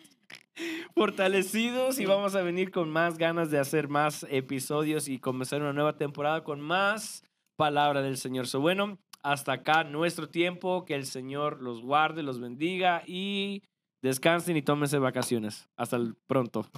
[0.94, 5.74] fortalecidos y vamos a venir con más ganas de hacer más episodios y comenzar una
[5.74, 7.24] nueva temporada con más
[7.58, 8.48] palabra del Señor.
[8.48, 13.64] So, bueno, hasta acá nuestro tiempo, que el Señor los guarde, los bendiga y
[14.04, 15.68] descansen y tómense vacaciones.
[15.76, 16.70] Hasta pronto.